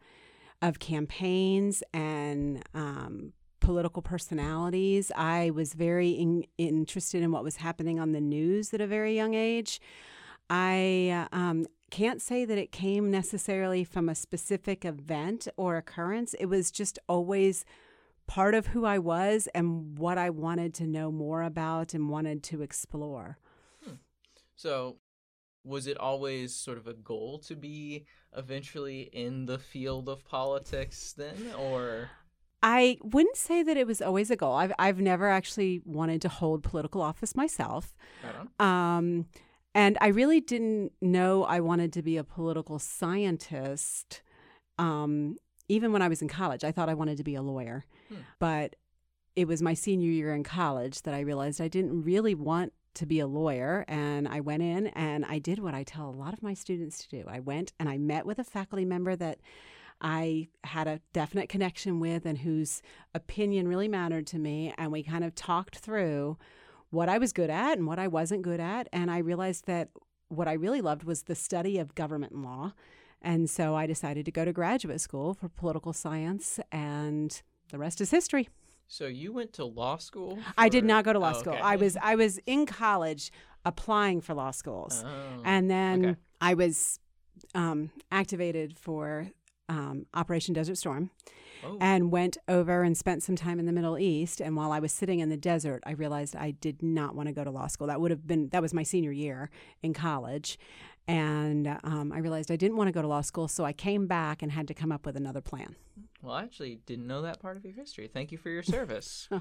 of 0.62 0.78
campaigns 0.78 1.82
and 1.92 2.62
um, 2.72 3.32
political 3.60 4.00
personalities. 4.00 5.10
I 5.16 5.50
was 5.50 5.74
very 5.74 6.10
in, 6.10 6.44
interested 6.56 7.22
in 7.22 7.32
what 7.32 7.44
was 7.44 7.56
happening 7.56 8.00
on 8.00 8.12
the 8.12 8.20
news 8.20 8.72
at 8.72 8.80
a 8.80 8.86
very 8.86 9.14
young 9.14 9.34
age. 9.34 9.80
I 10.48 11.26
um, 11.32 11.66
can't 11.90 12.22
say 12.22 12.44
that 12.44 12.58
it 12.58 12.72
came 12.72 13.10
necessarily 13.10 13.84
from 13.84 14.08
a 14.08 14.14
specific 14.14 14.84
event 14.84 15.48
or 15.56 15.76
occurrence. 15.76 16.34
It 16.34 16.46
was 16.46 16.70
just 16.70 16.98
always 17.08 17.64
part 18.26 18.54
of 18.54 18.68
who 18.68 18.84
I 18.84 18.98
was 18.98 19.48
and 19.54 19.98
what 19.98 20.18
I 20.18 20.30
wanted 20.30 20.74
to 20.74 20.86
know 20.86 21.10
more 21.10 21.42
about 21.42 21.92
and 21.92 22.08
wanted 22.08 22.42
to 22.44 22.62
explore. 22.62 23.38
Hmm. 23.84 23.94
So, 24.56 24.96
was 25.64 25.86
it 25.86 25.96
always 25.98 26.54
sort 26.54 26.78
of 26.78 26.86
a 26.86 26.94
goal 26.94 27.38
to 27.38 27.54
be 27.54 28.06
eventually 28.36 29.02
in 29.12 29.46
the 29.46 29.58
field 29.58 30.08
of 30.08 30.24
politics 30.24 31.14
then 31.16 31.52
or 31.58 32.10
I 32.62 32.98
wouldn't 33.02 33.36
say 33.36 33.62
that 33.64 33.76
it 33.76 33.86
was 33.88 34.00
always 34.00 34.30
a 34.30 34.36
goal. 34.36 34.54
I've 34.54 34.72
I've 34.78 35.00
never 35.00 35.28
actually 35.28 35.82
wanted 35.84 36.22
to 36.22 36.28
hold 36.28 36.62
political 36.62 37.02
office 37.02 37.34
myself. 37.34 37.96
Um, 38.64 39.26
and 39.74 39.98
I 40.00 40.08
really 40.08 40.40
didn't 40.40 40.92
know 41.00 41.44
I 41.44 41.60
wanted 41.60 41.92
to 41.94 42.02
be 42.02 42.16
a 42.16 42.24
political 42.24 42.78
scientist. 42.78 44.22
Um, 44.78 45.38
even 45.68 45.92
when 45.92 46.02
I 46.02 46.08
was 46.08 46.22
in 46.22 46.28
college, 46.28 46.62
I 46.62 46.70
thought 46.70 46.88
I 46.88 46.94
wanted 46.94 47.16
to 47.16 47.24
be 47.24 47.34
a 47.34 47.42
lawyer. 47.42 47.84
Hmm. 48.08 48.16
But 48.38 48.76
it 49.34 49.48
was 49.48 49.62
my 49.62 49.74
senior 49.74 50.10
year 50.10 50.34
in 50.34 50.44
college 50.44 51.02
that 51.02 51.14
I 51.14 51.20
realized 51.20 51.60
I 51.60 51.68
didn't 51.68 52.02
really 52.02 52.34
want 52.34 52.72
to 52.94 53.06
be 53.06 53.20
a 53.20 53.26
lawyer. 53.26 53.84
And 53.88 54.28
I 54.28 54.40
went 54.40 54.62
in 54.62 54.88
and 54.88 55.24
I 55.24 55.38
did 55.38 55.58
what 55.58 55.74
I 55.74 55.82
tell 55.82 56.08
a 56.08 56.10
lot 56.10 56.32
of 56.32 56.42
my 56.42 56.54
students 56.54 56.98
to 56.98 57.08
do. 57.08 57.24
I 57.28 57.40
went 57.40 57.72
and 57.78 57.88
I 57.88 57.98
met 57.98 58.26
with 58.26 58.38
a 58.38 58.44
faculty 58.44 58.84
member 58.84 59.16
that 59.16 59.38
I 60.00 60.48
had 60.64 60.88
a 60.88 61.00
definite 61.12 61.48
connection 61.48 62.00
with 62.00 62.26
and 62.26 62.38
whose 62.38 62.82
opinion 63.14 63.68
really 63.68 63.88
mattered 63.88 64.26
to 64.28 64.38
me. 64.38 64.74
And 64.76 64.90
we 64.90 65.02
kind 65.02 65.24
of 65.24 65.34
talked 65.34 65.78
through 65.78 66.36
what 66.90 67.08
I 67.08 67.18
was 67.18 67.32
good 67.32 67.50
at 67.50 67.78
and 67.78 67.86
what 67.86 67.98
I 67.98 68.08
wasn't 68.08 68.42
good 68.42 68.60
at. 68.60 68.88
And 68.92 69.10
I 69.10 69.18
realized 69.18 69.66
that 69.66 69.90
what 70.28 70.48
I 70.48 70.52
really 70.52 70.80
loved 70.80 71.04
was 71.04 71.22
the 71.22 71.34
study 71.34 71.78
of 71.78 71.94
government 71.94 72.32
and 72.32 72.44
law. 72.44 72.72
And 73.20 73.48
so 73.48 73.76
I 73.76 73.86
decided 73.86 74.24
to 74.24 74.32
go 74.32 74.44
to 74.44 74.52
graduate 74.52 75.00
school 75.00 75.34
for 75.34 75.48
political 75.48 75.92
science, 75.92 76.58
and 76.72 77.40
the 77.70 77.78
rest 77.78 78.00
is 78.00 78.10
history. 78.10 78.48
So 78.92 79.06
you 79.06 79.32
went 79.32 79.54
to 79.54 79.64
law 79.64 79.96
school? 79.96 80.38
I 80.58 80.68
did 80.68 80.84
not 80.84 81.02
go 81.06 81.14
to 81.14 81.18
law 81.18 81.32
Oh, 81.34 81.40
school. 81.40 81.54
okay. 81.54 81.62
I 81.62 81.76
was 81.76 81.96
I 81.96 82.14
was 82.14 82.36
in 82.44 82.66
college 82.66 83.32
applying 83.64 84.20
for 84.20 84.34
law 84.34 84.50
schools, 84.50 85.02
Oh, 85.02 85.40
and 85.46 85.70
then 85.70 86.04
okay. 86.04 86.16
I 86.42 86.52
was 86.52 86.98
um, 87.54 87.90
activated 88.10 88.76
for 88.76 89.28
um, 89.70 90.04
Operation 90.12 90.52
Desert 90.52 90.76
Storm, 90.76 91.10
Oh. 91.64 91.78
and 91.80 92.10
went 92.12 92.36
over 92.48 92.82
and 92.82 92.94
spent 92.94 93.22
some 93.22 93.34
time 93.34 93.58
in 93.58 93.64
the 93.64 93.72
Middle 93.72 93.98
East. 93.98 94.42
And 94.42 94.56
while 94.56 94.72
I 94.72 94.78
was 94.78 94.92
sitting 94.92 95.20
in 95.20 95.30
the 95.30 95.38
desert, 95.38 95.82
I 95.86 95.92
realized 95.92 96.36
I 96.36 96.50
did 96.50 96.82
not 96.82 97.14
want 97.14 97.28
to 97.28 97.32
go 97.32 97.44
to 97.44 97.50
law 97.50 97.68
school. 97.68 97.86
That 97.86 97.98
would 97.98 98.10
have 98.10 98.26
been 98.26 98.50
that 98.50 98.60
was 98.60 98.74
my 98.74 98.82
senior 98.82 99.12
year 99.12 99.48
in 99.82 99.94
college. 99.94 100.58
And 101.08 101.66
um, 101.82 102.12
I 102.12 102.18
realized 102.18 102.50
I 102.50 102.56
didn't 102.56 102.76
want 102.76 102.88
to 102.88 102.92
go 102.92 103.00
to 103.00 103.08
law 103.08 103.22
school, 103.22 103.48
so 103.48 103.64
I 103.64 103.72
came 103.72 104.06
back 104.06 104.42
and 104.42 104.52
had 104.52 104.68
to 104.68 104.74
come 104.74 104.92
up 104.92 105.06
with 105.06 105.16
another 105.16 105.40
plan. 105.40 105.76
Well, 106.22 106.32
I 106.34 106.42
actually 106.44 106.80
didn't 106.86 107.06
know 107.06 107.22
that 107.22 107.40
part 107.40 107.56
of 107.56 107.64
your 107.64 107.74
history. 107.74 108.06
Thank 108.08 108.32
you 108.32 108.38
for 108.38 108.48
your 108.50 108.62
service. 108.62 109.28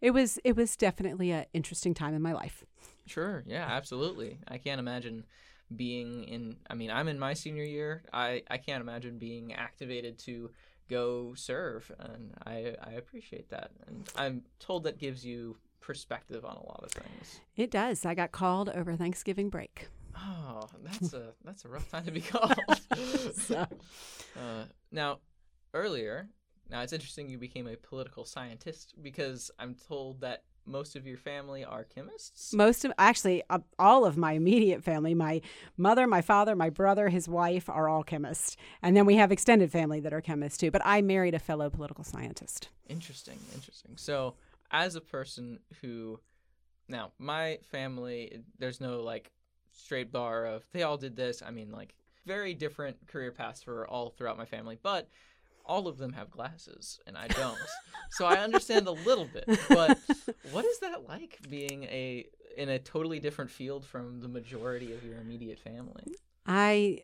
It 0.00 0.10
was 0.12 0.38
it 0.42 0.56
was 0.56 0.74
definitely 0.76 1.30
an 1.30 1.44
interesting 1.52 1.94
time 1.94 2.14
in 2.14 2.22
my 2.22 2.32
life. 2.32 2.64
Sure. 3.06 3.44
Yeah, 3.46 3.66
absolutely. 3.68 4.38
I 4.48 4.58
can't 4.58 4.78
imagine 4.80 5.24
being 5.76 6.24
in 6.24 6.56
I 6.68 6.74
mean, 6.74 6.90
I'm 6.90 7.08
in 7.08 7.18
my 7.18 7.34
senior 7.34 7.62
year. 7.62 8.02
I 8.12 8.42
I 8.50 8.56
can't 8.56 8.80
imagine 8.80 9.18
being 9.18 9.52
activated 9.52 10.18
to 10.20 10.50
go 10.88 11.34
serve 11.34 11.92
and 12.00 12.32
I 12.44 12.74
I 12.82 12.92
appreciate 12.92 13.50
that. 13.50 13.70
And 13.86 14.08
I'm 14.16 14.42
told 14.58 14.84
that 14.84 14.98
gives 14.98 15.24
you 15.24 15.56
perspective 15.80 16.44
on 16.44 16.56
a 16.56 16.66
lot 16.66 16.80
of 16.82 16.90
things. 16.90 17.40
It 17.54 17.70
does. 17.70 18.04
I 18.04 18.14
got 18.14 18.32
called 18.32 18.70
over 18.70 18.96
Thanksgiving 18.96 19.50
break. 19.50 19.88
Oh, 20.16 20.68
that's 20.82 21.12
a 21.12 21.34
that's 21.44 21.64
a 21.64 21.68
rough 21.68 21.88
time 21.90 22.06
to 22.06 22.10
be 22.10 22.20
called. 22.32 22.54
So- 23.34 23.66
uh, 24.36 24.64
now, 24.90 25.18
earlier, 25.74 26.28
now 26.70 26.82
it's 26.82 26.92
interesting 26.92 27.28
you 27.28 27.38
became 27.38 27.66
a 27.66 27.76
political 27.76 28.24
scientist 28.24 28.94
because 29.02 29.50
I'm 29.58 29.74
told 29.74 30.20
that 30.20 30.44
most 30.66 30.96
of 30.96 31.06
your 31.06 31.16
family 31.16 31.64
are 31.64 31.84
chemists. 31.84 32.52
Most 32.52 32.84
of 32.84 32.92
actually 32.98 33.42
uh, 33.48 33.60
all 33.78 34.04
of 34.04 34.16
my 34.16 34.32
immediate 34.32 34.82
family, 34.82 35.14
my 35.14 35.40
mother, 35.76 36.06
my 36.06 36.20
father, 36.20 36.56
my 36.56 36.70
brother, 36.70 37.08
his 37.08 37.28
wife 37.28 37.68
are 37.68 37.88
all 37.88 38.02
chemists. 38.02 38.56
And 38.82 38.96
then 38.96 39.06
we 39.06 39.14
have 39.16 39.30
extended 39.30 39.70
family 39.70 40.00
that 40.00 40.12
are 40.12 40.20
chemists 40.20 40.58
too, 40.58 40.70
but 40.70 40.82
I 40.84 41.02
married 41.02 41.34
a 41.34 41.38
fellow 41.38 41.70
political 41.70 42.04
scientist. 42.04 42.68
Interesting, 42.88 43.38
interesting. 43.54 43.92
So, 43.96 44.34
as 44.72 44.96
a 44.96 45.00
person 45.00 45.60
who, 45.80 46.18
now 46.88 47.12
my 47.18 47.58
family, 47.70 48.40
there's 48.58 48.80
no 48.80 49.00
like 49.00 49.30
straight 49.72 50.10
bar 50.10 50.46
of 50.46 50.64
they 50.72 50.82
all 50.82 50.96
did 50.96 51.14
this. 51.14 51.42
I 51.46 51.50
mean, 51.50 51.70
like 51.70 51.94
very 52.26 52.54
different 52.54 53.06
career 53.06 53.30
paths 53.30 53.62
for 53.62 53.86
all 53.86 54.10
throughout 54.10 54.36
my 54.36 54.44
family, 54.44 54.78
but 54.82 55.08
all 55.66 55.88
of 55.88 55.98
them 55.98 56.12
have 56.12 56.30
glasses 56.30 57.00
and 57.06 57.16
I 57.16 57.28
don't. 57.28 57.58
so 58.10 58.24
I 58.24 58.36
understand 58.36 58.86
a 58.86 58.92
little 58.92 59.28
bit. 59.32 59.44
But 59.68 59.98
what 60.52 60.64
is 60.64 60.78
that 60.80 61.06
like 61.08 61.38
being 61.48 61.84
a 61.84 62.26
in 62.56 62.68
a 62.70 62.78
totally 62.78 63.20
different 63.20 63.50
field 63.50 63.84
from 63.84 64.20
the 64.20 64.28
majority 64.28 64.92
of 64.94 65.04
your 65.04 65.18
immediate 65.18 65.58
family? 65.58 66.04
I 66.46 67.00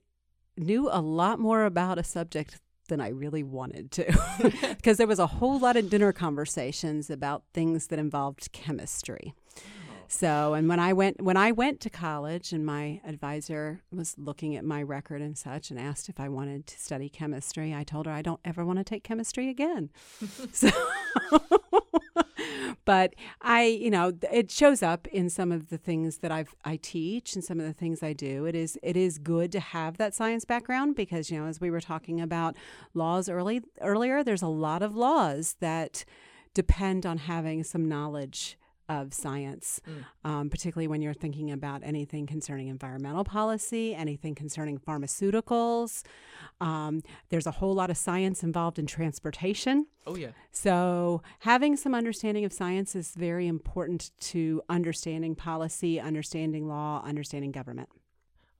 knew 0.56 0.88
a 0.90 1.00
lot 1.00 1.38
more 1.38 1.64
about 1.64 1.98
a 1.98 2.04
subject 2.04 2.60
than 2.88 3.00
I 3.00 3.08
really 3.08 3.42
wanted 3.42 3.90
to 3.92 4.52
because 4.76 4.96
there 4.96 5.06
was 5.06 5.18
a 5.18 5.26
whole 5.26 5.58
lot 5.58 5.76
of 5.76 5.88
dinner 5.88 6.12
conversations 6.12 7.10
about 7.10 7.44
things 7.54 7.86
that 7.88 7.98
involved 7.98 8.52
chemistry. 8.52 9.34
So, 10.12 10.52
and 10.52 10.68
when 10.68 10.78
I 10.78 10.92
went 10.92 11.22
when 11.22 11.38
I 11.38 11.52
went 11.52 11.80
to 11.80 11.90
college 11.90 12.52
and 12.52 12.66
my 12.66 13.00
advisor 13.06 13.80
was 13.90 14.14
looking 14.18 14.54
at 14.54 14.62
my 14.62 14.82
record 14.82 15.22
and 15.22 15.38
such 15.38 15.70
and 15.70 15.80
asked 15.80 16.10
if 16.10 16.20
I 16.20 16.28
wanted 16.28 16.66
to 16.66 16.78
study 16.78 17.08
chemistry, 17.08 17.74
I 17.74 17.82
told 17.82 18.04
her 18.04 18.12
I 18.12 18.20
don't 18.20 18.38
ever 18.44 18.62
want 18.62 18.78
to 18.78 18.84
take 18.84 19.04
chemistry 19.04 19.48
again. 19.48 19.88
so 20.52 20.68
but 22.84 23.14
I, 23.40 23.64
you 23.64 23.90
know, 23.90 24.12
it 24.30 24.50
shows 24.50 24.82
up 24.82 25.06
in 25.06 25.30
some 25.30 25.50
of 25.50 25.70
the 25.70 25.78
things 25.78 26.18
that 26.18 26.30
I've 26.30 26.54
I 26.62 26.76
teach 26.76 27.34
and 27.34 27.42
some 27.42 27.58
of 27.58 27.64
the 27.64 27.72
things 27.72 28.02
I 28.02 28.12
do. 28.12 28.44
It 28.44 28.54
is 28.54 28.78
it 28.82 28.98
is 28.98 29.16
good 29.16 29.50
to 29.52 29.60
have 29.60 29.96
that 29.96 30.14
science 30.14 30.44
background 30.44 30.94
because 30.94 31.30
you 31.30 31.40
know, 31.40 31.46
as 31.46 31.58
we 31.58 31.70
were 31.70 31.80
talking 31.80 32.20
about 32.20 32.54
laws 32.92 33.30
early 33.30 33.62
earlier, 33.80 34.22
there's 34.22 34.42
a 34.42 34.48
lot 34.48 34.82
of 34.82 34.94
laws 34.94 35.56
that 35.60 36.04
depend 36.52 37.06
on 37.06 37.16
having 37.16 37.64
some 37.64 37.88
knowledge 37.88 38.58
of 38.88 39.14
science, 39.14 39.80
um, 40.24 40.50
particularly 40.50 40.88
when 40.88 41.02
you're 41.02 41.14
thinking 41.14 41.50
about 41.50 41.82
anything 41.84 42.26
concerning 42.26 42.68
environmental 42.68 43.24
policy, 43.24 43.94
anything 43.94 44.34
concerning 44.34 44.78
pharmaceuticals. 44.78 46.02
Um, 46.60 47.02
there's 47.28 47.46
a 47.46 47.52
whole 47.52 47.74
lot 47.74 47.90
of 47.90 47.96
science 47.96 48.42
involved 48.42 48.78
in 48.78 48.86
transportation. 48.86 49.86
Oh 50.06 50.16
yeah. 50.16 50.30
So, 50.50 51.22
having 51.40 51.76
some 51.76 51.94
understanding 51.94 52.44
of 52.44 52.52
science 52.52 52.96
is 52.96 53.14
very 53.14 53.46
important 53.46 54.10
to 54.20 54.62
understanding 54.68 55.34
policy, 55.34 56.00
understanding 56.00 56.68
law, 56.68 57.02
understanding 57.04 57.52
government. 57.52 57.88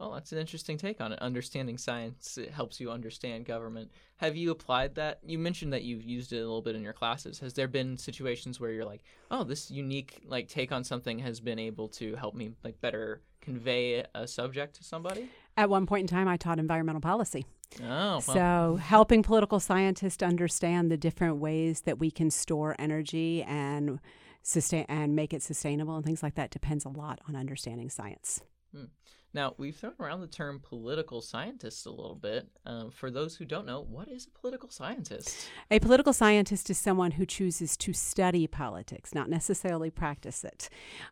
Well, 0.03 0.11
that's 0.11 0.33
an 0.33 0.39
interesting 0.39 0.79
take 0.79 1.01
on 1.01 1.13
it. 1.13 1.21
Understanding 1.21 1.79
science 1.79 2.37
it 2.37 2.51
helps 2.51 2.81
you 2.81 2.91
understand 2.91 3.45
government. 3.45 3.93
Have 4.17 4.35
you 4.35 4.51
applied 4.51 4.97
that? 4.97 5.21
You 5.25 5.39
mentioned 5.39 5.73
that 5.73 5.85
you've 5.85 6.03
used 6.03 6.33
it 6.33 6.39
a 6.39 6.41
little 6.41 6.61
bit 6.61 6.75
in 6.75 6.83
your 6.83 6.93
classes. 6.93 7.39
Has 7.39 7.55
there 7.55 7.69
been 7.69 7.97
situations 7.97 8.59
where 8.59 8.73
you're 8.73 8.85
like, 8.85 9.05
"Oh, 9.31 9.45
this 9.45 9.71
unique 9.71 10.21
like 10.27 10.49
take 10.49 10.73
on 10.73 10.83
something 10.83 11.21
has 11.21 11.39
been 11.39 11.61
able 11.61 11.87
to 11.91 12.17
help 12.17 12.35
me 12.35 12.51
like 12.65 12.81
better 12.81 13.23
convey 13.41 14.05
a 14.13 14.27
subject 14.27 14.75
to 14.77 14.85
somebody?" 14.85 15.29
At 15.57 15.71
one 15.71 15.87
point 15.87 16.11
in 16.11 16.17
time, 16.17 16.27
I 16.27 16.37
taught 16.37 16.59
environmental 16.59 17.01
policy. 17.01 17.47
Oh, 17.81 17.85
well, 17.85 18.21
So, 18.21 18.79
helping 18.83 19.23
political 19.23 19.61
scientists 19.61 20.21
understand 20.21 20.91
the 20.91 20.97
different 20.97 21.37
ways 21.37 21.83
that 21.83 22.01
we 22.01 22.11
can 22.11 22.33
store 22.33 22.75
energy 22.77 23.45
and 23.45 24.01
sustain 24.43 24.85
and 24.89 25.15
make 25.15 25.33
it 25.33 25.43
sustainable 25.43 25.95
and 25.95 26.05
things 26.05 26.25
like 26.25 26.35
that 26.35 26.51
depends 26.51 26.85
a 26.85 26.89
lot 26.89 27.21
on 27.29 27.37
understanding 27.37 27.89
science. 27.89 28.43
Hmm. 28.75 28.87
Now 29.35 29.55
we've 29.57 29.77
thrown 29.77 29.95
around 29.99 30.21
the 30.21 30.27
term 30.27 30.61
political 30.61 31.23
scientist 31.23 31.87
a 31.87 31.91
little 31.91 32.15
bit. 32.15 32.49
Um, 32.67 32.91
for 32.91 33.11
those 33.11 33.37
who 33.37 33.45
don't 33.45 33.67
know, 33.67 33.81
what 33.81 34.09
is 34.09 34.27
a 34.27 34.31
political 34.31 34.69
scientist? 34.69 35.49
A 35.71 35.79
political 35.79 36.13
scientist 36.13 36.69
is 36.69 36.79
someone 36.79 37.13
who 37.13 37.25
chooses 37.25 37.77
to 37.79 37.93
study 37.93 38.47
politics, 38.47 39.15
not 39.15 39.31
necessarily 39.31 39.91
practice 39.91 40.45
it. 40.45 40.69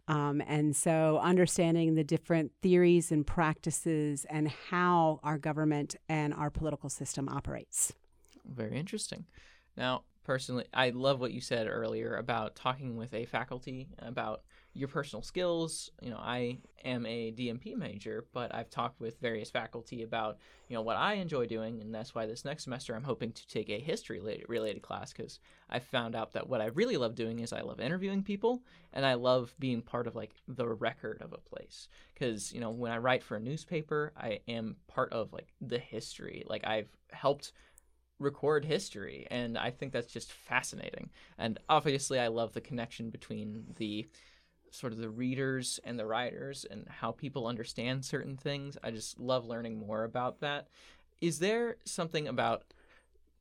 Um, 0.08 0.42
and 0.46 0.76
so, 0.76 1.18
understanding 1.22 1.94
the 1.94 2.04
different 2.04 2.52
theories 2.60 3.10
and 3.10 3.26
practices 3.26 4.26
and 4.28 4.48
how 4.48 5.20
our 5.22 5.38
government 5.38 5.96
and 6.08 6.34
our 6.34 6.50
political 6.50 6.90
system 6.90 7.28
operates. 7.28 7.92
Very 8.44 8.78
interesting. 8.78 9.24
Now, 9.76 10.04
personally, 10.24 10.66
I 10.74 10.90
love 10.90 11.20
what 11.20 11.32
you 11.32 11.40
said 11.40 11.66
earlier 11.68 12.16
about 12.16 12.54
talking 12.54 12.96
with 12.96 13.14
a 13.14 13.24
faculty 13.24 13.88
about 13.98 14.42
your 14.72 14.88
personal 14.88 15.22
skills. 15.22 15.90
You 16.00 16.10
know, 16.10 16.18
I 16.18 16.58
am 16.84 17.04
a 17.04 17.32
DMP 17.32 17.76
major, 17.76 18.26
but 18.32 18.54
I've 18.54 18.70
talked 18.70 19.00
with 19.00 19.20
various 19.20 19.50
faculty 19.50 20.02
about, 20.02 20.38
you 20.68 20.74
know, 20.74 20.82
what 20.82 20.96
I 20.96 21.14
enjoy 21.14 21.46
doing, 21.46 21.80
and 21.80 21.94
that's 21.94 22.14
why 22.14 22.26
this 22.26 22.44
next 22.44 22.64
semester 22.64 22.94
I'm 22.94 23.02
hoping 23.02 23.32
to 23.32 23.48
take 23.48 23.68
a 23.68 23.80
history 23.80 24.20
related 24.48 24.82
class 24.82 25.12
because 25.12 25.40
I 25.68 25.80
found 25.80 26.14
out 26.14 26.32
that 26.32 26.48
what 26.48 26.60
I 26.60 26.66
really 26.66 26.96
love 26.96 27.14
doing 27.14 27.40
is 27.40 27.52
I 27.52 27.62
love 27.62 27.80
interviewing 27.80 28.22
people 28.22 28.62
and 28.92 29.04
I 29.04 29.14
love 29.14 29.54
being 29.58 29.82
part 29.82 30.06
of 30.06 30.14
like 30.14 30.34
the 30.46 30.68
record 30.68 31.20
of 31.20 31.32
a 31.32 31.38
place 31.38 31.88
because, 32.14 32.52
you 32.52 32.60
know, 32.60 32.70
when 32.70 32.92
I 32.92 32.98
write 32.98 33.24
for 33.24 33.36
a 33.36 33.40
newspaper, 33.40 34.12
I 34.16 34.40
am 34.46 34.76
part 34.86 35.12
of 35.12 35.32
like 35.32 35.48
the 35.60 35.78
history. 35.78 36.44
Like 36.46 36.64
I've 36.66 36.88
helped 37.12 37.52
record 38.20 38.66
history 38.66 39.26
and 39.30 39.56
i 39.56 39.70
think 39.70 39.92
that's 39.92 40.12
just 40.12 40.30
fascinating 40.30 41.08
and 41.38 41.58
obviously 41.70 42.20
i 42.20 42.28
love 42.28 42.52
the 42.52 42.60
connection 42.60 43.08
between 43.08 43.64
the 43.78 44.06
sort 44.70 44.92
of 44.92 44.98
the 44.98 45.10
readers 45.10 45.80
and 45.84 45.98
the 45.98 46.06
writers 46.06 46.66
and 46.70 46.86
how 46.88 47.12
people 47.12 47.46
understand 47.46 48.04
certain 48.04 48.36
things. 48.36 48.76
I 48.82 48.90
just 48.90 49.18
love 49.18 49.46
learning 49.46 49.78
more 49.78 50.04
about 50.04 50.40
that. 50.40 50.68
Is 51.20 51.38
there 51.38 51.76
something 51.84 52.28
about 52.28 52.64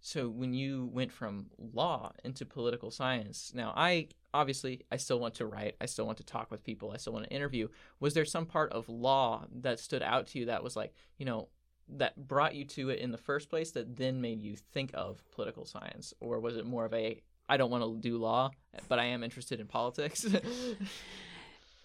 so 0.01 0.29
when 0.29 0.53
you 0.53 0.89
went 0.93 1.11
from 1.11 1.47
law 1.73 2.13
into 2.23 2.45
political 2.45 2.89
science 2.89 3.51
now 3.53 3.73
i 3.75 4.07
obviously 4.33 4.85
i 4.93 4.95
still 4.95 5.19
want 5.19 5.33
to 5.33 5.45
write 5.45 5.75
i 5.81 5.85
still 5.85 6.05
want 6.05 6.17
to 6.17 6.23
talk 6.23 6.49
with 6.49 6.63
people 6.63 6.91
i 6.91 6.97
still 6.97 7.11
want 7.11 7.25
to 7.25 7.35
interview. 7.35 7.67
Was 7.99 8.13
there 8.13 8.23
some 8.23 8.45
part 8.45 8.71
of 8.71 8.87
law 8.87 9.43
that 9.61 9.77
stood 9.77 10.01
out 10.01 10.27
to 10.27 10.39
you 10.39 10.45
that 10.45 10.63
was 10.63 10.77
like 10.77 10.93
you 11.17 11.25
know 11.25 11.49
that 11.97 12.27
brought 12.27 12.55
you 12.55 12.65
to 12.65 12.89
it 12.89 12.99
in 12.99 13.11
the 13.11 13.17
first 13.17 13.49
place 13.49 13.71
that 13.71 13.95
then 13.95 14.21
made 14.21 14.41
you 14.41 14.55
think 14.55 14.91
of 14.93 15.23
political 15.31 15.65
science? 15.65 16.13
Or 16.19 16.39
was 16.39 16.55
it 16.57 16.65
more 16.65 16.85
of 16.85 16.93
a 16.93 17.21
i 17.49 17.57
don't 17.57 17.71
want 17.71 17.83
to 17.83 17.99
do 18.09 18.17
law 18.17 18.49
but 18.87 18.97
i 18.99 19.05
am 19.05 19.23
interested 19.23 19.59
in 19.59 19.67
politics. 19.67 20.25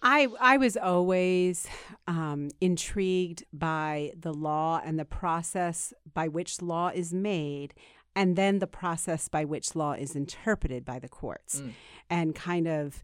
I 0.01 0.27
I 0.39 0.57
was 0.57 0.77
always 0.77 1.67
um, 2.07 2.49
intrigued 2.61 3.43
by 3.51 4.11
the 4.19 4.33
law 4.33 4.79
and 4.83 4.99
the 4.99 5.05
process 5.05 5.93
by 6.13 6.27
which 6.27 6.61
law 6.61 6.89
is 6.89 7.11
made, 7.13 7.73
and 8.15 8.35
then 8.35 8.59
the 8.59 8.67
process 8.67 9.27
by 9.27 9.45
which 9.45 9.75
law 9.75 9.93
is 9.93 10.15
interpreted 10.15 10.85
by 10.85 10.99
the 10.99 11.09
courts, 11.09 11.63
and 12.09 12.35
kind 12.35 12.67
of 12.67 13.03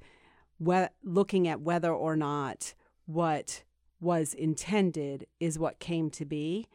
we- 0.60 0.88
looking 1.04 1.48
at 1.48 1.62
whether 1.62 1.92
or 1.92 2.16
not 2.16 2.76
what 3.06 3.64
was 4.00 4.34
intended 4.36 5.26
is 5.40 5.58
what 5.58 5.80
came 5.80 6.10
to 6.12 6.26
be 6.26 6.68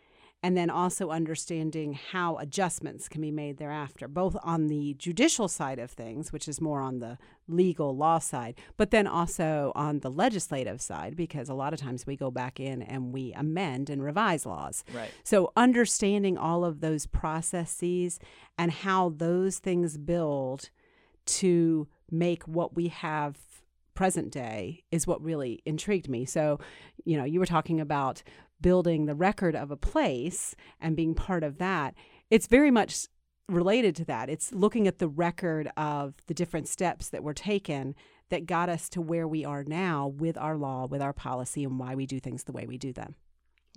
and 0.47 0.57
then 0.57 0.71
also 0.71 1.11
understanding 1.11 1.93
how 2.13 2.37
adjustments 2.37 3.09
can 3.09 3.21
be 3.21 3.33
made 3.33 3.59
thereafter, 3.59 4.07
both 4.07 4.37
on 4.45 4.69
the 4.69 4.95
judicial 4.95 5.49
side 5.49 5.81
of 5.81 5.91
things, 5.91 6.33
which 6.33 6.47
is 6.47 6.61
more 6.61 6.81
on 6.81 7.01
the 7.01 7.19
legal 7.49 7.97
law 7.97 8.21
side, 8.21 8.55
but 8.77 8.93
then 8.93 9.09
also 9.09 9.73
on 9.75 9.99
the 9.99 10.09
legislative 10.09 10.81
side, 10.81 11.17
because 11.17 11.49
a 11.49 11.55
lot 11.55 11.73
of 11.73 11.81
times 11.81 12.07
we 12.07 12.15
go 12.15 12.31
back 12.31 12.61
in 12.61 12.81
and 12.81 13.13
we 13.13 13.33
amend 13.33 13.91
and 13.91 14.05
revise 14.05 14.47
laws. 14.47 14.85
Right. 14.95 15.11
So 15.25 15.51
understanding 15.57 16.39
all 16.39 16.65
of 16.65 16.79
those 16.79 17.07
processes 17.07 18.21
and 18.57 18.71
how 18.71 19.15
those 19.17 19.59
things 19.59 19.99
build 19.99 20.71
to 21.25 21.89
make 22.09 22.45
what 22.45 22.77
we 22.77 22.87
have 22.87 23.37
present 23.97 24.31
day 24.31 24.85
is 24.93 25.09
what 25.09 25.21
really 25.21 25.61
intrigued 25.67 26.09
me. 26.09 26.25
So, 26.25 26.61
you 27.05 27.17
know, 27.17 27.25
you 27.25 27.41
were 27.41 27.47
talking 27.47 27.81
about 27.81 28.23
building 28.61 29.07
the 29.07 29.15
record 29.15 29.55
of 29.55 29.71
a 29.71 29.77
place 29.77 30.55
and 30.81 30.97
being 30.97 31.15
part 31.15 31.45
of 31.45 31.59
that, 31.59 31.95
it's 32.31 32.47
very 32.47 32.71
much 32.71 33.07
related 33.49 33.95
to 33.97 34.05
that. 34.07 34.29
It's 34.29 34.53
looking 34.53 34.89
at 34.89 34.99
the 34.99 35.09
record 35.09 35.71
of 35.77 36.15
the 36.27 36.35
different 36.35 36.69
steps 36.69 37.09
that 37.11 37.23
were 37.23 37.35
taken 37.35 37.95
that 38.29 38.47
got 38.47 38.69
us 38.69 38.89
to 38.91 39.01
where 39.01 39.29
we 39.29 39.45
are 39.45 39.63
now 39.63 40.09
with 40.09 40.37
our 40.37 40.57
law, 40.57 40.87
with 40.87 41.01
our 41.01 41.13
policy, 41.13 41.63
and 41.63 41.79
why 41.79 41.95
we 41.95 42.07
do 42.07 42.19
things 42.19 42.45
the 42.45 42.53
way 42.53 42.67
we 42.67 42.77
do 42.77 42.93
them. 42.93 43.15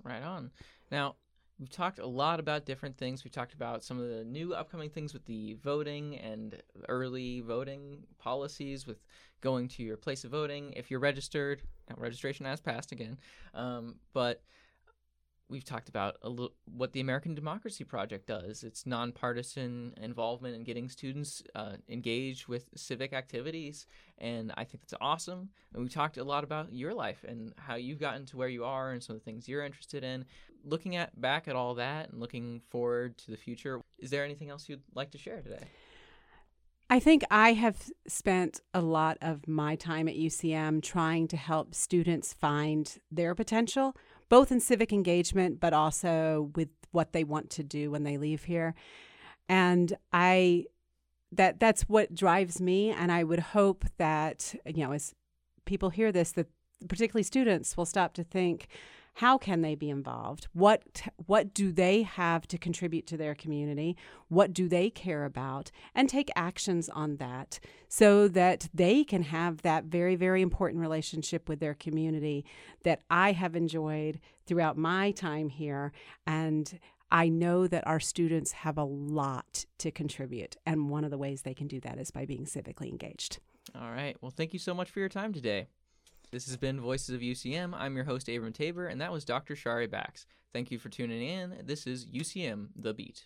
Right 0.04 0.24
on. 0.24 0.50
Now, 0.92 1.16
we've 1.60 1.70
talked 1.70 2.00
a 2.00 2.08
lot 2.08 2.40
about 2.40 2.66
different 2.66 2.98
things. 2.98 3.24
We've 3.24 3.32
talked 3.32 3.54
about 3.54 3.84
some 3.84 4.00
of 4.00 4.10
the 4.10 4.24
new 4.24 4.54
upcoming 4.54 4.90
things 4.90 5.14
with 5.14 5.26
the 5.26 5.58
voting 5.62 6.18
and 6.18 6.62
early 6.88 7.42
voting 7.42 8.00
policies 8.18 8.88
with 8.88 8.98
going 9.42 9.68
to 9.68 9.84
your 9.84 9.98
place 9.98 10.24
of 10.24 10.32
voting 10.32 10.74
if 10.76 10.90
you're 10.90 11.00
registered. 11.00 11.62
Now, 11.90 11.96
registration 12.00 12.46
has 12.48 12.60
passed 12.60 12.92
again. 12.92 13.20
Um, 13.54 13.96
but 14.14 14.42
we've 15.50 15.64
talked 15.64 15.90
about 15.90 16.18
a 16.22 16.30
little 16.30 16.54
what 16.66 16.94
the 16.94 17.00
American 17.00 17.34
Democracy 17.36 17.84
Project 17.84 18.28
does. 18.28 18.64
It's 18.64 18.86
nonpartisan 18.86 19.94
involvement 20.02 20.56
in 20.56 20.64
getting 20.64 20.90
students 20.90 21.44
uh, 21.56 21.74
engaged 21.88 22.48
with 22.48 22.70
civic 22.76 23.14
activities, 23.14 23.88
and 24.18 24.52
I 24.56 24.64
think 24.64 24.84
it's 24.84 24.94
awesome. 25.02 25.50
And 25.74 25.84
we 25.84 25.90
talked 25.90 26.18
a 26.18 26.24
lot 26.24 26.44
about 26.44 26.74
your 26.74 26.94
life 26.94 27.26
and 27.28 27.54
how 27.58 27.76
you've 27.76 28.00
gotten 28.00 28.26
to 28.28 28.38
where 28.38 28.50
you 28.50 28.64
are 28.64 28.92
and 28.92 29.02
some 29.02 29.16
of 29.16 29.22
the 29.22 29.26
things 29.26 29.48
you're 29.48 29.66
interested 29.66 30.04
in. 30.04 30.26
Looking 30.64 30.96
at 30.96 31.20
back 31.20 31.48
at 31.48 31.56
all 31.56 31.76
that 31.76 32.10
and 32.10 32.20
looking 32.20 32.62
forward 32.70 33.18
to 33.20 33.32
the 33.32 33.38
future, 33.38 33.82
is 33.98 34.10
there 34.10 34.24
anything 34.24 34.50
else 34.50 34.68
you'd 34.70 34.84
like 34.94 35.12
to 35.12 35.18
share 35.18 35.42
today? 35.42 35.66
I 36.92 37.00
think 37.00 37.24
I 37.30 37.54
have 37.54 37.78
spent 38.08 38.62
a 38.74 38.82
lot 38.82 39.20
of 39.22 39.48
my 39.48 39.76
time 39.76 40.08
at 40.08 40.16
UCM 40.16 40.82
trying 40.82 41.28
to 41.28 41.38
help 41.38 41.76
students 41.76 42.34
find 42.34 42.98
their 43.12 43.36
potential 43.36 43.96
both 44.30 44.52
in 44.52 44.60
civic 44.60 44.94
engagement, 44.94 45.60
but 45.60 45.74
also 45.74 46.52
with 46.56 46.70
what 46.92 47.14
they 47.14 47.24
want 47.24 47.50
to 47.52 47.64
do 47.64 47.92
when 47.92 48.04
they 48.04 48.18
leave 48.18 48.46
here. 48.46 48.76
And 49.48 49.96
I 50.14 50.66
that 51.32 51.60
that's 51.60 51.84
what 51.84 52.16
drives 52.16 52.60
me 52.60 52.90
and 52.90 53.12
I 53.12 53.24
would 53.24 53.40
hope 53.40 53.86
that 53.98 54.56
you 54.66 54.84
know 54.84 54.94
as 54.94 55.14
people 55.66 55.92
hear 55.92 56.12
this 56.12 56.32
that 56.32 56.48
particularly 56.88 57.24
students 57.24 57.78
will 57.78 57.86
stop 57.86 58.14
to 58.16 58.24
think 58.24 58.68
how 59.20 59.38
can 59.38 59.62
they 59.62 59.76
be 59.76 59.90
involved 59.90 60.48
what 60.54 61.02
what 61.26 61.54
do 61.54 61.74
they 61.74 62.04
have 62.04 62.48
to 62.48 62.58
contribute 62.58 63.06
to 63.06 63.18
their 63.18 63.36
community 63.36 63.98
what 64.30 64.54
do 64.54 64.70
they 64.70 64.90
care 64.90 65.26
about 65.26 65.72
and 65.94 66.08
take 66.08 66.30
actions 66.38 66.88
on 66.88 67.18
that 67.18 67.60
so 67.90 68.30
that 68.30 68.70
they 68.74 69.04
can 69.04 69.24
have 69.24 69.62
that 69.62 69.84
very 69.84 70.16
very 70.16 70.42
important 70.42 70.80
relationship 70.80 71.50
with 71.50 71.60
their 71.60 71.74
community 71.74 72.46
that 72.84 73.02
I 73.10 73.34
have 73.34 73.58
enjoyed 73.58 74.22
throughout 74.46 74.78
my 74.78 75.12
time 75.12 75.50
here 75.50 75.92
and 76.26 76.80
I 77.12 77.28
know 77.28 77.68
that 77.68 77.86
our 77.86 78.00
students 78.00 78.54
have 78.54 78.78
a 78.78 78.86
lot 78.86 79.66
to 79.80 79.92
contribute 79.92 80.56
and 80.66 80.90
one 80.90 81.04
of 81.04 81.12
the 81.12 81.18
ways 81.18 81.42
they 81.42 81.54
can 81.54 81.68
do 81.68 81.82
that 81.82 82.00
is 82.00 82.10
by 82.10 82.26
being 82.26 82.46
civically 82.46 82.90
engaged. 82.90 83.40
All 83.76 83.92
right. 83.92 84.16
Well, 84.22 84.32
thank 84.32 84.54
you 84.54 84.60
so 84.60 84.74
much 84.74 84.90
for 84.90 85.00
your 85.00 85.10
time 85.10 85.34
today. 85.34 85.68
This 86.32 86.46
has 86.46 86.58
been 86.58 86.80
Voices 86.80 87.16
of 87.16 87.22
UCM. 87.22 87.74
I'm 87.74 87.96
your 87.96 88.06
host, 88.06 88.30
Abram 88.30 88.54
Tabor, 88.54 88.86
and 88.86 89.02
that 89.02 89.12
was 89.12 89.26
Dr. 89.26 89.56
Shari 89.56 89.88
Bax. 89.88 90.28
Thank 90.54 90.70
you 90.70 90.78
for 90.78 90.90
tuning 90.90 91.28
in. 91.28 91.64
This 91.66 91.88
is 91.88 92.06
UCM 92.06 92.68
The 92.76 92.94
Beat. 92.94 93.26